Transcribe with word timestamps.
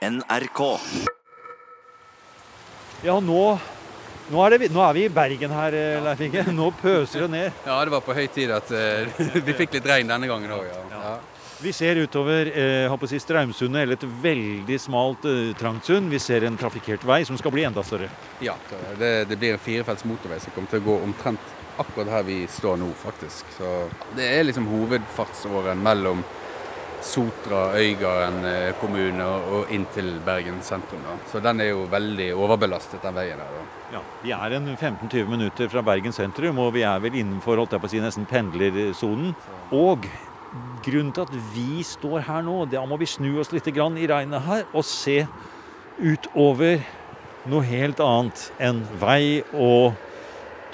NRK. 0.00 0.60
Ja, 3.04 3.18
nå, 3.20 3.58
nå, 4.30 4.44
er 4.44 4.50
det, 4.54 4.58
vi- 4.62 4.68
nå 4.72 4.80
er 4.80 4.94
vi 4.96 5.02
i 5.04 5.10
Bergen 5.12 5.52
her, 5.52 5.74
eh, 5.76 6.00
Leif 6.04 6.20
Inge. 6.24 6.44
Nå 6.56 6.70
pøser 6.80 7.26
det 7.26 7.30
ned. 7.30 7.52
Ja, 7.68 7.76
det 7.84 7.92
var 7.92 8.00
på 8.00 8.16
høy 8.16 8.24
tid 8.32 8.50
at 8.56 8.72
uh, 8.72 9.20
vi 9.46 9.56
fikk 9.58 9.76
litt 9.76 9.90
regn 9.90 10.08
denne 10.08 10.30
gangen 10.30 10.54
òg, 10.56 10.64
ja. 10.70 10.80
ja. 10.94 11.12
Vi 11.60 11.74
ser 11.76 12.00
utover 12.00 12.48
eh, 12.48 13.04
si 13.10 13.18
Straumsundet, 13.20 13.82
eller 13.82 13.98
et 13.98 14.08
veldig 14.22 14.78
smalt, 14.80 15.26
eh, 15.28 15.52
trangt 15.60 15.84
sund. 15.84 16.08
Vi 16.08 16.18
ser 16.18 16.48
en 16.48 16.56
trafikkert 16.56 17.04
vei 17.04 17.20
som 17.28 17.36
skal 17.36 17.52
bli 17.52 17.66
enda 17.68 17.84
større. 17.84 18.08
Ja, 18.40 18.56
det, 18.96 19.28
det 19.28 19.36
blir 19.36 19.52
en 19.52 19.60
firefelts 19.60 20.06
motorvei 20.08 20.40
som 20.40 20.56
kommer 20.56 20.72
til 20.72 20.80
å 20.80 20.86
gå 20.88 20.96
omtrent 21.04 21.56
akkurat 21.76 22.08
her 22.16 22.24
vi 22.24 22.46
står 22.48 22.80
nå, 22.80 22.88
faktisk. 23.04 23.52
Så 23.58 23.90
det 24.16 24.32
er 24.38 24.48
liksom 24.48 24.64
hovedfartsåren 24.72 25.84
mellom 25.84 26.24
Sotra, 27.02 27.70
Øygarden 27.80 28.44
eh, 28.44 28.72
kommune 28.80 29.24
og 29.24 29.72
inn 29.72 29.86
til 29.94 30.12
Bergen 30.24 30.60
sentrum. 30.62 31.02
Da. 31.06 31.16
Så 31.32 31.40
den 31.42 31.62
er 31.64 31.70
jo 31.72 31.86
veldig 31.90 32.30
overbelastet, 32.36 33.00
den 33.02 33.16
veien 33.16 33.40
der. 33.40 33.54
Da. 33.54 33.62
Ja, 33.96 34.02
Vi 34.22 34.34
er 34.36 34.56
en 34.56 34.68
15-20 34.76 35.30
minutter 35.30 35.70
fra 35.72 35.82
Bergen 35.82 36.12
sentrum, 36.12 36.58
og 36.58 36.74
vi 36.76 36.84
er 36.86 37.00
vel 37.00 37.16
innenfor 37.22 37.56
holdt 37.56 37.72
jeg 37.76 37.82
på 37.82 37.88
å 37.88 37.92
si, 37.94 38.02
nesten 38.04 38.28
pendlersonen. 38.28 39.32
Og 39.72 40.06
grunnen 40.84 41.12
til 41.14 41.26
at 41.26 41.34
vi 41.54 41.82
står 41.86 42.24
her 42.26 42.44
nå, 42.46 42.64
da 42.70 42.84
må 42.88 42.98
vi 43.00 43.08
snu 43.08 43.32
oss 43.40 43.52
litt 43.54 43.68
i 43.70 44.06
regnet 44.10 44.46
her 44.46 44.64
og 44.72 44.84
se 44.84 45.24
utover 46.00 46.80
noe 47.48 47.64
helt 47.64 48.00
annet 48.04 48.46
enn 48.60 48.82
vei 49.00 49.42
og 49.54 49.96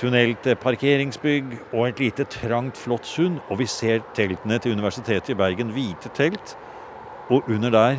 tunnel 0.01 0.35
til 0.45 0.57
parkeringsbygg 0.61 1.55
og 1.73 1.89
et 1.89 2.01
lite 2.03 2.25
trangt, 2.31 2.77
flott 2.77 3.07
sund. 3.09 3.39
Og 3.51 3.59
vi 3.63 3.67
ser 3.71 4.03
teltene 4.17 4.59
til 4.63 4.77
Universitetet 4.77 5.33
i 5.35 5.39
Bergen, 5.39 5.73
hvite 5.75 6.13
telt. 6.17 6.57
Og 7.31 7.49
under 7.51 7.71
der 7.75 7.97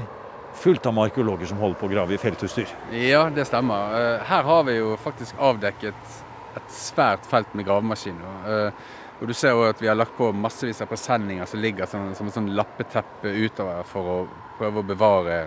fullt 0.58 0.86
av 0.90 0.98
arkeologer 1.04 1.46
som 1.50 1.60
holder 1.62 1.78
på 1.78 1.86
å 1.90 1.92
grave 1.92 2.16
i 2.16 2.22
feltutstyr. 2.22 2.70
Ja, 2.98 3.28
det 3.30 3.46
stemmer. 3.50 3.92
Eh, 3.98 4.24
Her 4.26 4.44
har 4.48 4.64
vi 4.66 4.78
jo 4.80 4.96
faktisk 4.98 5.36
avdekket 5.38 6.16
et 6.58 6.72
svært 6.74 7.26
felt 7.30 7.54
med 7.56 7.68
gravemaskiner. 7.68 8.48
Eh, 8.48 8.72
Og 9.20 9.28
du 9.28 9.34
ser 9.34 9.50
jo 9.50 9.64
at 9.66 9.80
vi 9.82 9.88
har 9.90 9.96
lagt 9.98 10.14
på 10.14 10.28
massevis 10.32 10.80
av 10.82 10.88
presenninger 10.92 11.46
som 11.50 11.60
ligger 11.60 11.88
som, 11.90 12.12
som 12.14 12.28
et 12.28 12.36
sånn 12.36 12.52
lappeteppe 12.54 13.32
utover 13.34 13.80
for 13.90 14.10
å 14.12 14.18
prøve 14.60 14.84
å 14.84 14.86
bevare 14.86 15.38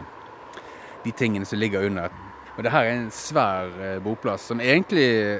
de 1.04 1.12
tingene 1.14 1.46
som 1.46 1.58
ligger 1.58 1.86
under. 1.86 2.10
Og 2.56 2.64
det 2.66 2.72
her 2.74 2.88
er 2.88 2.96
en 2.96 3.12
svær 3.14 3.70
eh, 3.78 4.00
boplass 4.02 4.48
som 4.50 4.58
egentlig 4.60 5.38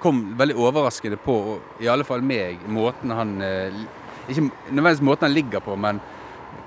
kom 0.00 0.22
veldig 0.38 0.56
overraskende 0.56 1.18
på, 1.20 1.34
og 1.52 1.82
i 1.84 1.88
alle 1.92 2.06
fall 2.08 2.24
meg, 2.24 2.62
måten 2.68 3.12
han 3.14 3.36
eh, 3.44 3.82
Ikke 4.30 4.46
nødvendigvis 4.46 5.02
måten 5.02 5.26
han 5.26 5.34
ligger 5.34 5.62
på, 5.64 5.74
men 5.76 6.00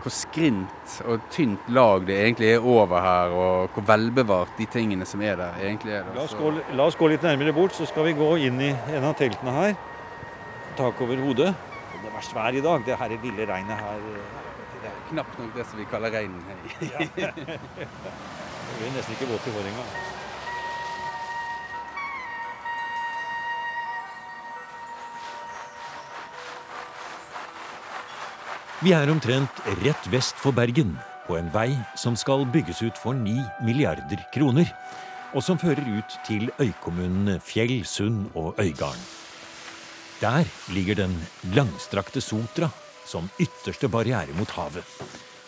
hvor 0.03 0.11
skrint 0.11 0.95
og 1.07 1.21
tynt 1.31 1.69
lag 1.71 2.03
det 2.07 2.17
egentlig 2.19 2.49
er 2.51 2.65
over 2.67 2.99
her, 3.01 3.31
og 3.31 3.69
hvor 3.75 3.85
velbevart 3.87 4.57
de 4.57 4.65
tingene 4.67 5.05
som 5.07 5.21
er 5.23 5.37
der, 5.39 5.59
egentlig 5.63 5.93
er. 5.95 6.03
Der. 6.03 6.17
La 6.17 6.25
oss, 6.25 6.35
gå, 6.35 6.51
la 6.75 6.87
oss 6.89 6.97
gå 6.99 7.07
litt 7.07 7.23
nærmere 7.23 7.53
bort, 7.55 7.75
så 7.77 7.87
skal 7.87 8.09
vi 8.09 8.15
gå 8.17 8.29
inn 8.47 8.59
i 8.61 8.73
en 8.73 9.07
av 9.07 9.15
teltene 9.19 9.53
her. 9.55 9.77
Tak 10.75 10.99
over 11.05 11.23
hodet. 11.23 11.53
Det 12.03 12.11
var 12.11 12.25
svær 12.27 12.57
i 12.57 12.63
dag, 12.65 12.83
det 12.85 12.97
her 12.99 13.15
lille 13.23 13.47
regnet 13.47 13.79
her. 13.79 14.01
Det 14.81 14.91
er 14.91 14.97
knapt 15.11 15.39
nok 15.39 15.55
det 15.55 15.69
som 15.69 15.79
vi 15.79 15.87
kaller 15.87 16.11
regn. 16.11 16.35
Vi 16.81 16.89
blir 18.81 18.91
nesten 18.97 19.15
ikke 19.15 19.31
våte 19.31 19.47
i 19.47 19.55
håret 19.55 19.71
engang. 19.71 20.12
Vi 28.83 28.91
er 28.91 29.07
omtrent 29.07 29.61
rett 29.79 30.07
vest 30.11 30.35
for 30.43 30.51
Bergen, 30.51 30.97
på 31.23 31.37
en 31.39 31.47
vei 31.53 31.69
som 31.95 32.17
skal 32.19 32.41
bygges 32.51 32.81
ut 32.83 32.97
for 32.99 33.15
9 33.15 33.31
milliarder 33.63 34.19
kroner, 34.33 34.67
og 35.31 35.45
som 35.45 35.55
fører 35.61 35.85
ut 35.87 36.15
til 36.27 36.49
øykommunene 36.59 37.37
Fjell, 37.39 37.85
Sund 37.87 38.25
og 38.35 38.59
Øygarden. 38.59 39.05
Der 40.19 40.43
ligger 40.75 40.99
den 40.99 41.15
langstrakte 41.55 42.19
Sotra 42.19 42.67
som 43.07 43.29
ytterste 43.39 43.87
barriere 43.87 44.35
mot 44.35 44.51
havet. 44.51 44.83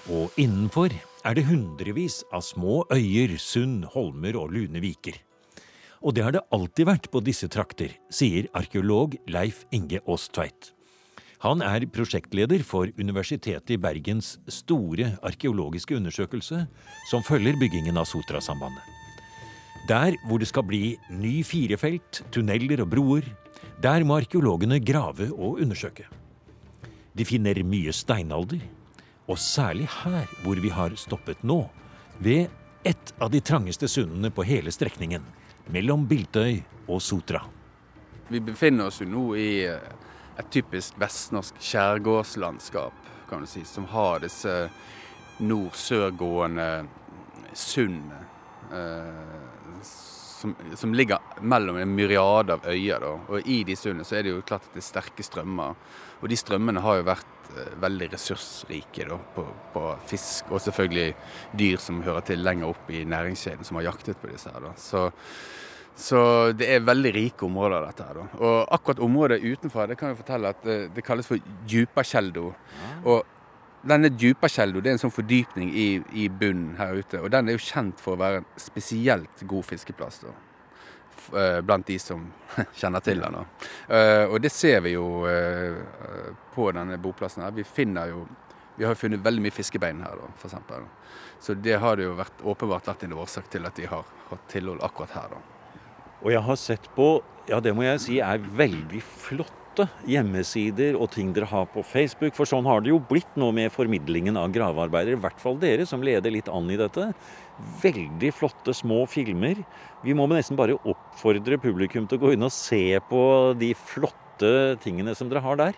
Og 0.07 0.31
innenfor 0.39 0.95
er 1.25 1.35
det 1.35 1.47
hundrevis 1.49 2.21
av 2.31 2.45
små 2.47 2.85
øyer, 2.87 3.35
sund, 3.35 3.83
holmer 3.97 4.39
og 4.39 4.55
lune 4.55 4.79
viker. 4.79 5.19
Og 6.07 6.15
det 6.15 6.23
har 6.23 6.37
det 6.37 6.45
alltid 6.55 6.87
vært 6.87 7.11
på 7.11 7.19
disse 7.25 7.51
trakter, 7.51 7.99
sier 8.07 8.47
arkeolog 8.55 9.19
Leif 9.27 9.65
Inge 9.75 9.99
Aasttveit. 10.05 10.74
Han 11.45 11.61
er 11.61 11.83
prosjektleder 11.93 12.63
for 12.65 12.89
Universitetet 12.97 13.75
i 13.75 13.77
Bergens 13.77 14.31
store 14.49 15.11
arkeologiske 15.21 15.93
undersøkelse, 15.93 16.63
som 17.05 17.21
følger 17.21 17.59
byggingen 17.61 17.99
av 18.01 18.07
Sotrasambandet. 18.09 18.81
Der 19.85 20.15
hvor 20.25 20.41
det 20.41 20.47
skal 20.49 20.65
bli 20.65 20.95
ny 21.13 21.43
firefelt, 21.45 22.23
tunneler 22.33 22.81
og 22.81 22.89
broer, 22.89 23.27
der 23.77 24.01
må 24.01 24.17
arkeologene 24.17 24.79
grave 24.81 25.27
og 25.35 25.61
undersøke. 25.61 26.07
De 27.13 27.27
finner 27.29 27.61
mye 27.61 27.93
steinalder, 27.93 28.63
og 29.29 29.37
særlig 29.37 29.85
her 29.99 30.25
hvor 30.41 30.57
vi 30.63 30.71
har 30.73 30.97
stoppet 30.97 31.43
nå, 31.45 31.59
ved 32.25 32.49
et 32.89 33.13
av 33.21 33.29
de 33.29 33.43
trangeste 33.45 33.85
sundene 33.91 34.33
på 34.33 34.47
hele 34.49 34.73
strekningen, 34.73 35.21
mellom 35.69 36.09
Biltøy 36.09 36.63
og 36.87 37.05
Sotra. 37.05 37.43
Vi 38.33 38.41
befinner 38.41 38.89
oss 38.89 39.03
jo 39.03 39.09
nå 39.13 39.27
i 39.37 39.49
eh, 39.69 39.93
et 40.35 40.51
typisk 40.51 40.97
vestnorsk 40.99 41.59
skjærgårdslandskap, 41.63 43.11
kan 43.29 43.43
du 43.43 43.49
si, 43.49 43.63
som 43.67 43.87
har 43.91 44.21
disse 44.23 44.55
nord-sørgående 45.39 46.69
sundene. 47.55 48.21
Eh, 48.71 49.45
som, 50.35 50.55
som 50.75 50.93
ligger 50.93 51.19
mellom 51.41 51.77
en 51.77 51.95
myriade 51.95 52.53
av 52.53 52.67
øyer. 52.67 52.99
Da. 52.99 53.13
Og 53.29 53.47
i 53.49 53.63
de 53.65 53.75
sundene 53.79 54.05
er 54.17 54.25
det 54.25 54.33
jo 54.33 54.43
klart 54.45 54.67
at 54.67 54.75
det 54.75 54.83
er 54.83 54.89
sterke 54.89 55.25
strømmer. 55.25 55.77
Og 56.21 56.29
de 56.29 56.37
strømmene 56.37 56.83
har 56.83 56.99
jo 56.99 57.07
vært 57.07 57.49
eh, 57.55 57.75
veldig 57.81 58.09
ressursrike 58.13 59.07
da, 59.09 59.17
på, 59.35 59.45
på 59.73 59.85
fisk, 60.09 60.51
og 60.51 60.61
selvfølgelig 60.61 61.09
dyr 61.57 61.81
som 61.81 62.03
hører 62.05 62.27
til 62.27 62.43
lenger 62.45 62.73
opp 62.73 62.91
i 62.91 63.05
næringskjeden, 63.07 63.67
som 63.67 63.79
har 63.79 63.89
jaktet 63.89 64.21
på 64.21 64.31
disse 64.31 64.51
her. 64.51 64.67
Da. 64.67 64.73
Så 64.79 65.07
så 65.95 66.51
det 66.51 66.67
er 66.75 66.81
veldig 66.83 67.11
rike 67.15 67.45
områder, 67.47 67.85
dette 67.87 68.03
her. 68.03 68.17
da. 68.19 68.25
Og 68.43 68.73
akkurat 68.75 68.99
området 68.99 69.37
utenfor 69.43 69.87
det 69.87 69.95
kan 69.97 70.09
jeg 70.11 70.17
fortelle 70.19 70.49
at 70.51 70.65
eh, 70.67 70.87
det 70.93 71.03
kalles 71.07 71.27
for 71.29 71.39
Djupakjeldo. 71.71 72.49
Og 73.05 73.23
denne 73.87 74.09
Djupakjeldo 74.11 74.81
det 74.81 74.89
er 74.91 74.97
en 74.97 75.03
sånn 75.05 75.13
fordypning 75.15 75.69
i, 75.71 75.87
i 76.13 76.27
bunnen 76.27 76.75
her 76.79 76.97
ute. 76.99 77.21
Og 77.23 77.31
den 77.31 77.47
er 77.47 77.55
jo 77.55 77.63
kjent 77.63 78.01
for 78.03 78.15
å 78.17 78.19
være 78.19 78.41
en 78.43 78.49
spesielt 78.59 79.45
god 79.47 79.63
fiskeplass. 79.69 80.19
da. 80.25 80.33
Eh, 81.39 81.61
Blant 81.61 81.87
de 81.87 81.95
som 82.01 82.27
kjenner 82.81 82.99
til 83.05 83.23
den. 83.23 83.39
da. 83.39 83.45
Eh, 83.87 84.25
Og 84.27 84.41
det 84.43 84.51
ser 84.51 84.81
vi 84.83 84.97
jo 84.97 85.07
på 86.55 86.71
denne 86.75 86.97
boplassen 86.99 87.43
her. 87.47 87.55
Vi 87.55 87.63
finner 87.63 88.11
jo 88.11 88.25
vi 88.75 88.83
har 88.83 88.95
funnet 88.99 89.21
veldig 89.23 89.39
mye 89.39 89.55
fiskebein 89.55 90.01
her, 90.03 90.17
da, 90.19 90.25
eksempel. 90.43 90.83
Så 91.39 91.53
det 91.55 91.77
har 91.79 91.95
det 91.95 92.03
jo 92.09 92.15
vært, 92.17 92.41
åpenbart 92.43 92.89
vært 92.89 93.05
en 93.07 93.13
årsak 93.15 93.47
til 93.53 93.63
at 93.69 93.77
de 93.79 93.85
har 93.87 94.03
hatt 94.27 94.49
tilhold 94.51 94.81
akkurat 94.83 95.13
her. 95.15 95.29
da. 95.31 95.37
Og 96.25 96.31
jeg 96.33 96.41
har 96.41 96.57
sett 96.57 96.87
på, 96.95 97.19
ja 97.45 97.59
det 97.61 97.75
må 97.77 97.85
jeg 97.85 98.01
si, 98.01 98.15
er 98.17 98.41
veldig 98.57 99.01
flotte 99.05 99.85
hjemmesider 100.09 100.95
og 100.97 101.11
ting 101.13 101.29
dere 101.35 101.49
har 101.51 101.67
på 101.69 101.83
Facebook. 101.85 102.33
For 102.33 102.49
sånn 102.49 102.65
har 102.65 102.81
det 102.81 102.89
jo 102.89 102.97
blitt 103.11 103.37
nå 103.37 103.51
med 103.53 103.73
formidlingen 103.75 104.39
av 104.41 104.49
gravearbeider. 104.55 105.13
I 105.13 105.21
hvert 105.21 105.37
fall 105.43 105.59
dere 105.61 105.85
som 105.85 106.01
leder 106.01 106.33
litt 106.33 106.49
an 106.49 106.71
i 106.73 106.79
dette. 106.81 107.11
Veldig 107.83 108.33
flotte 108.33 108.73
små 108.73 109.03
filmer. 109.11 109.61
Vi 110.01 110.17
må 110.17 110.25
nesten 110.31 110.57
bare 110.57 110.79
oppfordre 110.81 111.61
publikum 111.61 112.09
til 112.09 112.17
å 112.17 112.25
gå 112.25 112.33
inn 112.33 112.47
og 112.49 112.55
se 112.55 112.97
på 113.05 113.21
de 113.61 113.75
flotte 113.77 114.53
tingene 114.81 115.13
som 115.13 115.29
dere 115.29 115.45
har 115.45 115.61
der. 115.61 115.77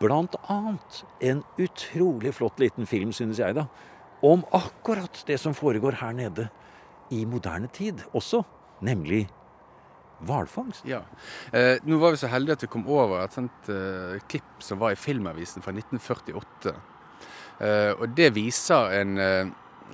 Blant 0.00 0.40
annet 0.48 1.02
en 1.20 1.44
utrolig 1.60 2.32
flott 2.38 2.62
liten 2.64 2.88
film, 2.88 3.12
synes 3.12 3.42
jeg, 3.44 3.58
da. 3.58 3.68
Om 4.24 4.46
akkurat 4.56 5.20
det 5.28 5.36
som 5.42 5.52
foregår 5.52 6.00
her 6.00 6.16
nede 6.16 6.48
i 7.12 7.26
moderne 7.28 7.68
tid 7.68 8.00
også. 8.16 8.40
Nemlig 8.84 9.26
hvalfangst. 10.24 10.86
Ja. 10.88 11.02
Eh, 11.52 11.76
nå 11.84 11.98
var 12.00 12.14
vi 12.14 12.20
så 12.22 12.30
heldige 12.32 12.58
at 12.58 12.66
vi 12.66 12.72
kom 12.72 12.86
over 12.88 13.24
et 13.24 13.36
sånt 13.36 13.70
eh, 13.72 14.16
klipp 14.30 14.64
som 14.64 14.80
var 14.80 14.94
i 14.94 15.00
Filmavisen 15.00 15.64
fra 15.64 15.74
1948. 15.74 16.74
Eh, 17.60 17.92
og 17.96 18.08
det 18.16 18.32
viser 18.36 18.96
en 19.00 19.18
eh, 19.20 19.52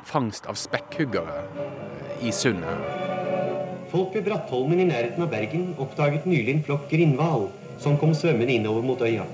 fangst 0.09 0.47
av 0.51 0.59
spekkhuggere 0.59 1.43
eh, 1.43 2.27
i 2.29 2.33
sundet. 2.35 3.11
Folk 3.93 4.15
ved 4.17 4.25
Brattholmen 4.25 4.81
i 4.81 4.89
nærheten 4.89 5.23
av 5.23 5.31
Bergen 5.31 5.75
oppdaget 5.83 6.27
nylig 6.27 6.57
en 6.57 6.65
flokk 6.65 6.89
grindhval 6.91 7.51
som 7.83 7.99
kom 8.01 8.15
svømmende 8.17 8.55
innover 8.57 8.85
mot 8.87 9.03
øya. 9.05 9.27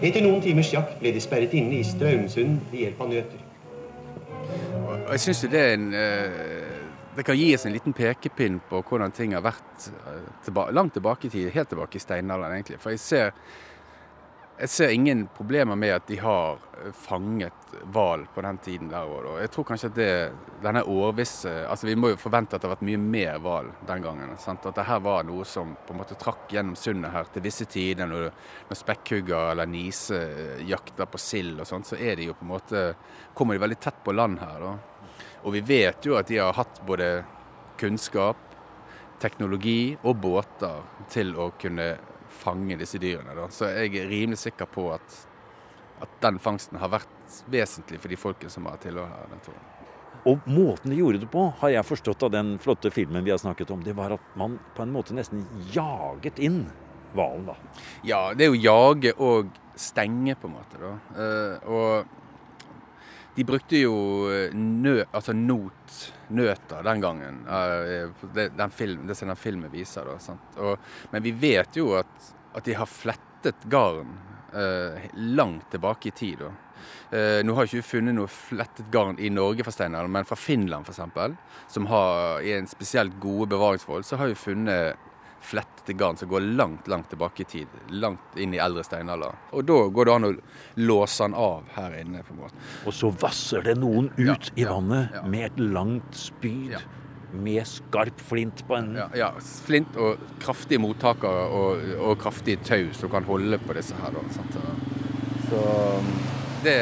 Etter 0.00 0.22
noen 0.24 0.42
timers 0.44 0.70
jakt 0.72 0.98
ble 1.00 1.12
de 1.14 1.20
sperret 1.22 1.54
inne 1.56 1.80
i 1.80 1.86
Straumsund 1.86 2.60
ved 2.70 2.84
hjelp 2.84 3.00
av 3.00 3.10
nøter. 3.10 3.46
Og 5.10 5.14
jeg 5.16 5.22
syns 5.24 5.42
jo 5.44 5.50
det 5.50 5.60
er 5.60 5.74
en 5.74 5.88
eh, 5.96 6.59
Det 7.16 7.22
kan 7.26 7.36
gi 7.36 7.54
oss 7.56 7.66
en 7.66 7.72
liten 7.74 7.92
pekepinn 7.92 8.60
på 8.68 8.82
hvordan 8.86 9.10
ting 9.10 9.34
har 9.34 9.42
vært 9.42 9.88
eh, 9.90 10.28
tilba 10.46 10.68
langt 10.70 10.94
tilbake 10.94 11.26
i 11.26 11.30
tid, 11.30 11.50
helt 11.54 11.72
tilbake 11.72 11.98
i 11.98 12.04
steinalderen 12.04 12.60
egentlig. 12.60 12.78
For 12.82 12.94
jeg 12.94 13.02
ser 13.02 13.32
jeg 14.60 14.68
ser 14.68 14.90
ingen 14.92 15.22
problemer 15.32 15.76
med 15.76 15.94
at 15.94 16.08
de 16.10 16.18
har 16.20 16.58
fanget 16.92 17.70
hval 17.94 18.26
på 18.34 18.42
den 18.44 18.58
tiden 18.60 18.90
der 18.92 19.08
òg. 19.08 19.38
Jeg 19.40 19.52
tror 19.54 19.66
kanskje 19.70 19.88
at 19.88 19.96
det, 19.96 20.10
denne 20.60 20.82
årvisse 20.84 21.52
Altså 21.64 21.88
Vi 21.88 21.94
må 21.96 22.10
jo 22.12 22.18
forvente 22.20 22.56
at 22.56 22.60
det 22.60 22.68
har 22.68 22.74
vært 22.74 22.84
mye 22.90 23.00
mer 23.00 23.38
hval 23.40 23.70
den 23.88 24.04
gangen. 24.04 24.34
Sant? 24.42 24.66
At 24.68 24.76
det 24.76 24.84
her 24.84 25.00
var 25.00 25.24
noe 25.24 25.46
som 25.48 25.72
på 25.86 25.94
en 25.94 26.02
måte 26.02 26.18
trakk 26.20 26.52
gjennom 26.52 26.76
sundet 26.76 27.14
her 27.14 27.32
til 27.32 27.46
visse 27.46 27.64
tider. 27.72 28.10
Når, 28.10 28.28
når 28.68 28.80
spekkhugger 28.82 29.54
eller 29.54 29.70
nise 29.70 30.20
jakter 30.68 31.08
på 31.08 31.22
sild 31.24 31.64
og 31.64 31.70
sånt, 31.70 31.88
så 31.88 31.96
er 31.96 32.20
de 32.20 32.28
jo 32.28 32.36
på 32.36 32.44
en 32.44 32.52
måte 32.52 32.86
kommer 33.32 33.56
de 33.56 33.64
veldig 33.64 33.80
tett 33.80 34.04
på 34.04 34.12
land 34.12 34.44
her. 34.44 34.60
da. 34.60 34.76
Og 35.44 35.54
vi 35.56 35.62
vet 35.64 36.04
jo 36.06 36.16
at 36.18 36.28
de 36.28 36.40
har 36.40 36.56
hatt 36.56 36.80
både 36.86 37.22
kunnskap, 37.80 38.38
teknologi 39.20 39.96
og 40.02 40.20
båter 40.20 40.82
til 41.12 41.32
å 41.36 41.50
kunne 41.60 41.94
fange 42.40 42.76
disse 42.80 43.00
dyrene. 43.00 43.34
Da. 43.36 43.48
Så 43.52 43.68
jeg 43.72 43.94
er 44.00 44.08
rimelig 44.10 44.40
sikker 44.44 44.68
på 44.70 44.90
at, 44.94 45.16
at 46.04 46.20
den 46.24 46.40
fangsten 46.42 46.80
har 46.80 46.92
vært 46.92 47.42
vesentlig 47.50 48.00
for 48.00 48.12
de 48.12 48.18
folkene 48.20 48.52
som 48.52 48.68
har 48.70 48.80
tilhør 48.82 49.10
her. 49.10 49.50
Og 50.28 50.44
måten 50.50 50.92
de 50.92 51.00
gjorde 51.00 51.22
det 51.22 51.30
på, 51.32 51.46
har 51.62 51.72
jeg 51.72 51.88
forstått 51.88 52.26
av 52.28 52.34
den 52.34 52.54
flotte 52.60 52.92
filmen 52.92 53.24
vi 53.24 53.32
har 53.32 53.40
snakket 53.40 53.72
om, 53.72 53.84
det 53.84 53.96
var 53.96 54.16
at 54.16 54.36
man 54.40 54.58
på 54.76 54.84
en 54.84 54.92
måte 54.92 55.16
nesten 55.16 55.46
jaget 55.72 56.40
inn 56.42 56.66
hvalen, 57.14 57.48
da. 57.48 57.56
Ja, 58.06 58.20
det 58.36 58.46
er 58.46 58.52
jo 58.52 58.60
jage 58.60 59.14
og 59.18 59.50
stenge, 59.80 60.36
på 60.38 60.50
en 60.50 60.58
måte. 60.58 60.80
da. 60.82 60.92
Uh, 61.16 61.70
og 61.72 62.18
de 63.40 63.44
brukte 63.48 63.78
jo 63.80 63.94
nø, 64.52 64.98
altså 65.16 65.32
not, 65.32 65.94
nøter 66.36 66.84
den 66.84 67.00
gangen. 67.00 67.38
Uh, 67.48 68.26
det, 68.36 68.50
den 68.58 68.74
film, 68.74 69.06
det 69.08 69.16
som 69.16 69.30
den 69.32 69.40
filmen 69.40 69.72
viser. 69.72 70.04
da, 70.04 70.34
og, 70.60 70.90
Men 71.10 71.24
vi 71.24 71.32
vet 71.32 71.80
jo 71.80 71.94
at, 71.96 72.34
at 72.52 72.68
de 72.68 72.76
har 72.76 72.90
flettet 72.90 73.64
garn 73.72 74.12
eh, 74.52 75.08
langt 75.14 75.70
tilbake 75.70 76.08
i 76.08 76.10
tid. 76.10 76.38
da. 76.38 76.50
Eh, 77.16 77.40
nå 77.44 77.54
har 77.54 77.66
ikke 77.66 77.80
vi 77.80 77.86
funnet 77.86 78.16
noe 78.16 78.30
flettet 78.30 78.90
garn 78.92 79.18
i 79.18 79.30
Norge 79.32 79.64
fra 79.66 79.74
steinalderen, 79.74 80.12
men 80.12 80.28
fra 80.28 80.38
Finland 80.38 80.88
f.eks., 80.88 81.00
som 81.68 81.86
har 81.90 82.44
i 82.44 82.52
en 82.58 82.68
spesielt 82.70 83.16
gode 83.20 83.50
bevaringsforhold, 83.54 84.04
så 84.04 84.20
har 84.20 84.30
vi 84.30 84.38
funnet 84.38 85.09
flettete 85.40 85.92
garn 85.92 86.16
som 86.16 86.28
går 86.28 86.40
langt, 86.40 86.88
langt 86.88 87.08
tilbake 87.08 87.42
i 87.42 87.44
tid. 87.44 87.66
Langt 87.88 88.36
inn 88.36 88.54
i 88.54 88.60
eldre 88.60 88.84
steinalder. 88.84 89.36
Og 89.56 89.64
da 89.64 89.78
går 89.88 90.08
det 90.08 90.14
an 90.14 90.28
å 90.28 90.32
låse 90.84 91.24
den 91.24 91.34
av 91.34 91.68
her 91.74 91.96
inne. 92.00 92.22
på 92.22 92.34
en 92.34 92.40
måte. 92.44 92.64
Og 92.86 92.94
så 92.94 93.10
vasser 93.10 93.64
det 93.66 93.76
noen 93.80 94.10
ut 94.16 94.26
ja, 94.26 94.36
i 94.54 94.66
vannet 94.68 95.14
ja, 95.14 95.22
ja. 95.22 95.28
med 95.28 95.46
et 95.48 95.60
langt 95.60 96.16
spyd. 96.16 96.76
Med 97.30 97.62
skarp 97.66 98.20
flint 98.26 98.64
på 98.66 98.74
enden. 98.74 99.12
Ja, 99.14 99.30
flint 99.66 99.94
og 100.02 100.18
kraftige 100.42 100.82
mottakere 100.82 101.44
og, 101.54 101.84
og 102.10 102.16
kraftige 102.18 102.58
tau 102.66 102.90
som 102.98 103.12
kan 103.12 103.28
holde 103.28 103.60
på 103.62 103.76
disse 103.78 103.98
her. 104.02 104.16
Da, 104.16 104.24
sant? 104.34 104.58
Så 105.50 105.62
det, 106.66 106.76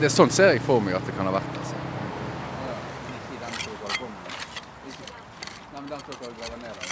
det, 0.00 0.12
Sånn 0.12 0.32
ser 0.32 0.54
jeg 0.54 0.64
for 0.64 0.80
meg 0.84 0.96
at 0.98 1.04
det 1.08 1.16
kan 1.16 1.28
ha 1.28 1.36
vært. 1.36 1.52
altså. 1.60 1.76
ned, 6.62 6.74
sa 6.74 6.87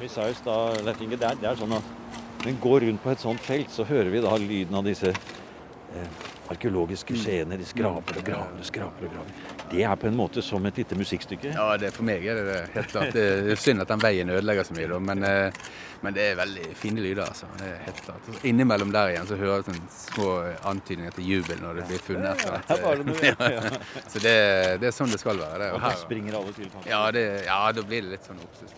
jo 0.00 0.08
stad, 0.08 0.80
det, 0.84 0.96
er, 1.20 1.36
det 1.40 1.50
er 1.52 1.58
sånn 1.60 1.76
at 1.76 1.98
når 2.42 2.50
vi 2.50 2.58
går 2.60 2.80
rundt 2.80 3.02
på 3.04 3.10
et 3.12 3.20
sånt 3.22 3.40
felt, 3.40 3.70
så 3.70 3.84
hører 3.86 4.08
vi 4.10 4.20
da 4.24 4.34
lyden 4.34 4.74
av 4.74 4.82
disse 4.82 5.12
eh, 5.12 6.22
arkeologiske 6.50 7.14
skjeene. 7.14 7.54
De 7.60 7.66
skraper 7.68 8.18
og 8.18 8.24
graver 8.26 8.56
og 8.58 8.66
skraper 8.66 9.06
og 9.06 9.12
graver. 9.14 9.60
Det 9.70 9.84
er 9.86 9.94
på 9.96 10.08
en 10.08 10.16
måte 10.18 10.42
som 10.42 10.66
et 10.66 10.80
lite 10.80 10.98
musikkstykke. 10.98 11.52
Ja, 11.54 11.68
det, 11.78 11.92
for 11.94 12.02
meg 12.08 12.26
er 12.26 12.40
det. 12.42 12.56
Helt 12.74 12.90
klart. 12.90 13.14
Det 13.14 13.52
er 13.54 13.60
synd 13.62 13.84
at 13.84 13.92
den 13.92 14.02
veien 14.02 14.32
ødelegger 14.34 14.66
så 14.66 14.74
mye, 14.74 14.98
men, 15.06 15.22
eh, 15.28 15.60
men, 16.02 16.16
det 16.16 16.24
er 16.32 16.40
veldig 16.40 16.66
fine 16.80 17.04
lyder. 17.04 17.22
altså. 17.28 17.46
Det 17.60 17.68
er 17.68 17.78
helt 17.86 18.02
klart. 18.08 18.32
Innimellom 18.50 18.90
der 18.96 19.12
igjen 19.14 19.30
så 19.30 19.38
hører 19.38 19.62
du 19.68 19.78
små 19.94 20.32
antydninger 20.72 21.14
til 21.20 21.30
jubel 21.36 21.62
når 21.62 21.78
det 21.78 21.86
blir 21.92 22.02
funnet. 22.08 22.42
Ja, 22.42 22.58
ja, 22.74 22.96
ja, 23.30 23.52
ja. 23.60 24.02
Så 24.08 24.18
det, 24.18 24.34
det, 24.82 24.90
er 24.90 24.98
sånn 24.98 25.14
det 25.14 25.22
skal 25.22 25.38
være. 25.38 25.62
Det. 25.62 25.70
Og, 25.76 25.78
og 25.78 25.86
her 25.86 26.02
springer 26.02 26.42
alle 26.42 26.58
til? 26.58 26.74
Ja, 26.90 27.04
det, 27.14 27.24
ja, 27.46 27.62
da 27.70 27.86
blir 27.86 28.02
det 28.02 28.16
litt 28.16 28.26
sånn 28.26 28.42
oppstuss. 28.42 28.74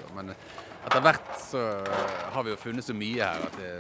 Etter 0.85 1.01
hvert 1.05 1.33
så 1.41 1.63
har 2.35 2.45
vi 2.45 2.53
jo 2.53 2.61
funnet 2.61 2.85
så 2.85 2.95
mye 2.97 3.25
her 3.25 3.47
at 3.47 3.57
det, 3.59 3.73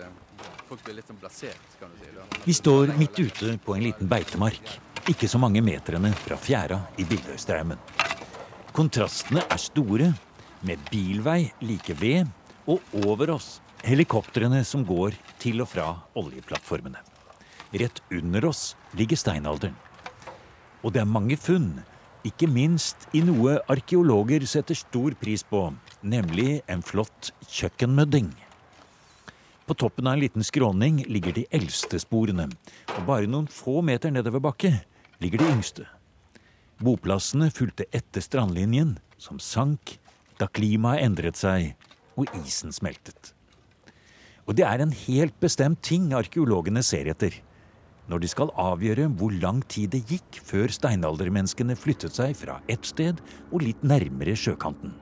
folk 0.68 0.82
blir 0.86 0.96
litt 0.98 1.10
sånn 1.10 1.20
blasert, 1.20 1.78
kan 1.80 1.92
du 1.92 2.00
si. 2.00 2.10
Da. 2.16 2.24
Vi 2.46 2.56
står 2.56 2.94
midt 2.98 3.20
ute 3.20 3.58
på 3.64 3.76
en 3.76 3.84
liten 3.84 4.08
beitemark 4.10 4.76
ikke 5.10 5.28
så 5.28 5.36
mange 5.36 5.60
meterne 5.60 6.14
fra 6.16 6.36
fjæra 6.40 6.78
i 6.96 7.04
Billøystraumen. 7.04 7.80
Kontrastene 8.72 9.42
er 9.44 9.60
store, 9.60 10.12
med 10.64 10.80
bilvei 10.88 11.50
like 11.60 11.92
ved, 12.00 12.30
og 12.64 12.80
over 13.04 13.34
oss 13.34 13.58
helikoptrene 13.84 14.62
som 14.64 14.80
går 14.88 15.12
til 15.42 15.60
og 15.60 15.68
fra 15.68 15.90
oljeplattformene. 16.16 17.02
Rett 17.76 18.00
under 18.16 18.46
oss 18.48 18.70
ligger 18.96 19.20
steinalderen. 19.20 19.76
Og 20.80 20.94
det 20.94 21.02
er 21.02 21.10
mange 21.10 21.36
funn, 21.36 21.82
ikke 22.24 22.48
minst 22.48 23.04
i 23.12 23.20
noe 23.20 23.58
arkeologer 23.68 24.46
setter 24.48 24.78
stor 24.78 25.12
pris 25.20 25.44
på, 25.44 25.66
nemlig 26.04 26.62
en 26.70 26.82
flott 26.84 27.32
kjøkkenmødding. 27.48 28.30
På 29.64 29.76
toppen 29.80 30.06
av 30.06 30.16
en 30.16 30.20
liten 30.20 30.44
skråning 30.44 31.00
ligger 31.08 31.32
de 31.32 31.46
eldste 31.56 31.98
sporene, 32.02 32.50
og 32.98 33.06
bare 33.08 33.30
noen 33.30 33.48
få 33.48 33.80
meter 33.84 34.12
nedover 34.12 34.42
bakke 34.44 34.74
ligger 35.24 35.40
de 35.40 35.48
yngste. 35.54 35.86
Boplassene 36.84 37.48
fulgte 37.54 37.86
etter 37.94 38.24
strandlinjen, 38.24 38.98
som 39.16 39.40
sank 39.40 39.96
da 40.40 40.50
klimaet 40.50 41.06
endret 41.06 41.38
seg 41.40 41.72
og 42.20 42.28
isen 42.44 42.74
smeltet. 42.74 43.32
Og 44.44 44.58
det 44.58 44.66
er 44.68 44.82
en 44.84 44.92
helt 45.06 45.36
bestemt 45.40 45.80
ting 45.86 46.12
arkeologene 46.12 46.82
ser 46.84 47.08
etter 47.08 47.40
når 48.10 48.20
de 48.20 48.28
skal 48.28 48.52
avgjøre 48.60 49.06
hvor 49.18 49.32
lang 49.40 49.62
tid 49.72 49.94
det 49.94 50.02
gikk 50.10 50.40
før 50.44 50.72
steinaldermenneskene 50.76 51.76
flyttet 51.78 52.18
seg 52.18 52.36
fra 52.36 52.58
ett 52.68 52.84
sted 52.84 53.22
og 53.50 53.64
litt 53.64 53.80
nærmere 53.86 54.36
sjøkanten. 54.36 54.92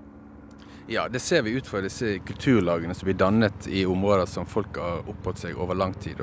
Ja, 0.87 1.09
det 1.09 1.23
ser 1.23 1.43
vi 1.43 1.51
ut 1.51 1.67
fra 1.67 1.81
disse 1.81 2.19
kulturlagene 2.27 2.95
som 2.95 3.07
blir 3.07 3.15
dannet 3.19 3.67
i 3.71 3.87
områder 3.87 4.27
som 4.27 4.47
folk 4.51 4.77
har 4.83 5.09
oppholdt 5.09 5.39
seg 5.45 5.59
over 5.63 5.75
lang 5.79 5.95
tid. 5.95 6.21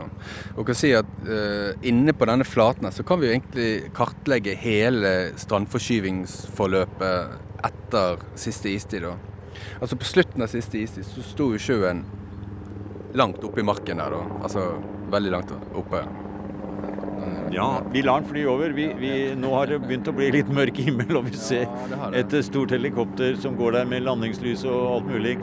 Og 0.57 0.65
kan 0.67 0.75
si 0.75 0.91
at 0.97 1.05
uh, 1.29 1.71
Inne 1.87 2.13
på 2.13 2.25
denne 2.27 2.43
flaten 2.47 2.91
så 2.91 3.03
kan 3.07 3.19
vi 3.21 3.27
jo 3.29 3.33
egentlig 3.37 3.91
kartlegge 3.95 4.55
hele 4.59 5.31
strandforskyvingsforløpet 5.39 7.63
etter 7.69 8.17
siste 8.39 8.69
istid. 8.75 9.01
Da. 9.07 9.13
Altså 9.79 9.95
På 9.95 10.05
slutten 10.07 10.43
av 10.43 10.49
siste 10.51 10.77
istid 10.83 11.05
så 11.07 11.21
sto 11.23 11.45
jo 11.55 11.59
sjøen 11.61 12.03
langt 13.15 13.43
oppe 13.43 13.59
i 13.63 13.65
marken 13.65 13.97
der. 14.03 14.11
Da. 14.11 14.21
Altså 14.43 14.61
veldig 15.09 15.31
langt 15.37 15.51
oppe. 15.71 16.28
Ja, 17.53 17.69
vi 17.93 18.01
lar 18.05 18.21
den 18.21 18.29
fly 18.29 18.43
over. 18.49 18.73
Vi, 18.75 18.87
vi, 18.99 19.11
nå 19.37 19.53
har 19.55 19.71
det 19.71 19.79
begynt 19.83 20.09
å 20.09 20.13
bli 20.15 20.29
litt 20.37 20.51
mørk 20.53 20.77
himmel, 20.85 21.17
og 21.19 21.29
vi 21.29 21.37
ser 21.39 21.65
et 22.17 22.35
stort 22.45 22.73
helikopter 22.75 23.39
som 23.41 23.57
går 23.59 23.79
der 23.79 23.89
med 23.89 24.05
landingslys 24.05 24.65
og 24.69 24.79
alt 24.93 25.09
mulig. 25.09 25.37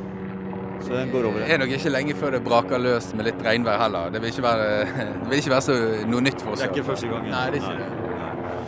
Så 0.85 0.93
den 0.93 1.11
går 1.11 1.25
over. 1.31 1.41
Det 1.41 1.55
er 1.55 1.63
nok 1.63 1.73
ikke 1.73 1.91
lenge 1.91 2.17
før 2.19 2.37
det 2.37 2.43
braker 2.45 2.83
løs 2.83 3.09
med 3.17 3.31
litt 3.31 3.41
regnvær 3.43 3.81
heller. 3.81 4.11
Det 4.13 4.21
vil 4.23 4.35
ikke 4.35 4.45
være, 4.45 4.67
vil 5.31 5.41
ikke 5.41 5.55
være 5.55 5.67
så 5.67 5.79
noe 6.11 6.27
nytt 6.27 6.45
for 6.45 6.55
oss. 6.55 6.63
Det 6.63 6.69
er 6.69 6.75
ikke 6.77 6.91
første 6.91 7.11
gangen. 7.11 7.33
Nei, 7.33 7.47
det 7.55 7.63
er 7.63 7.65
ikke 7.65 7.79
det. 7.81 8.05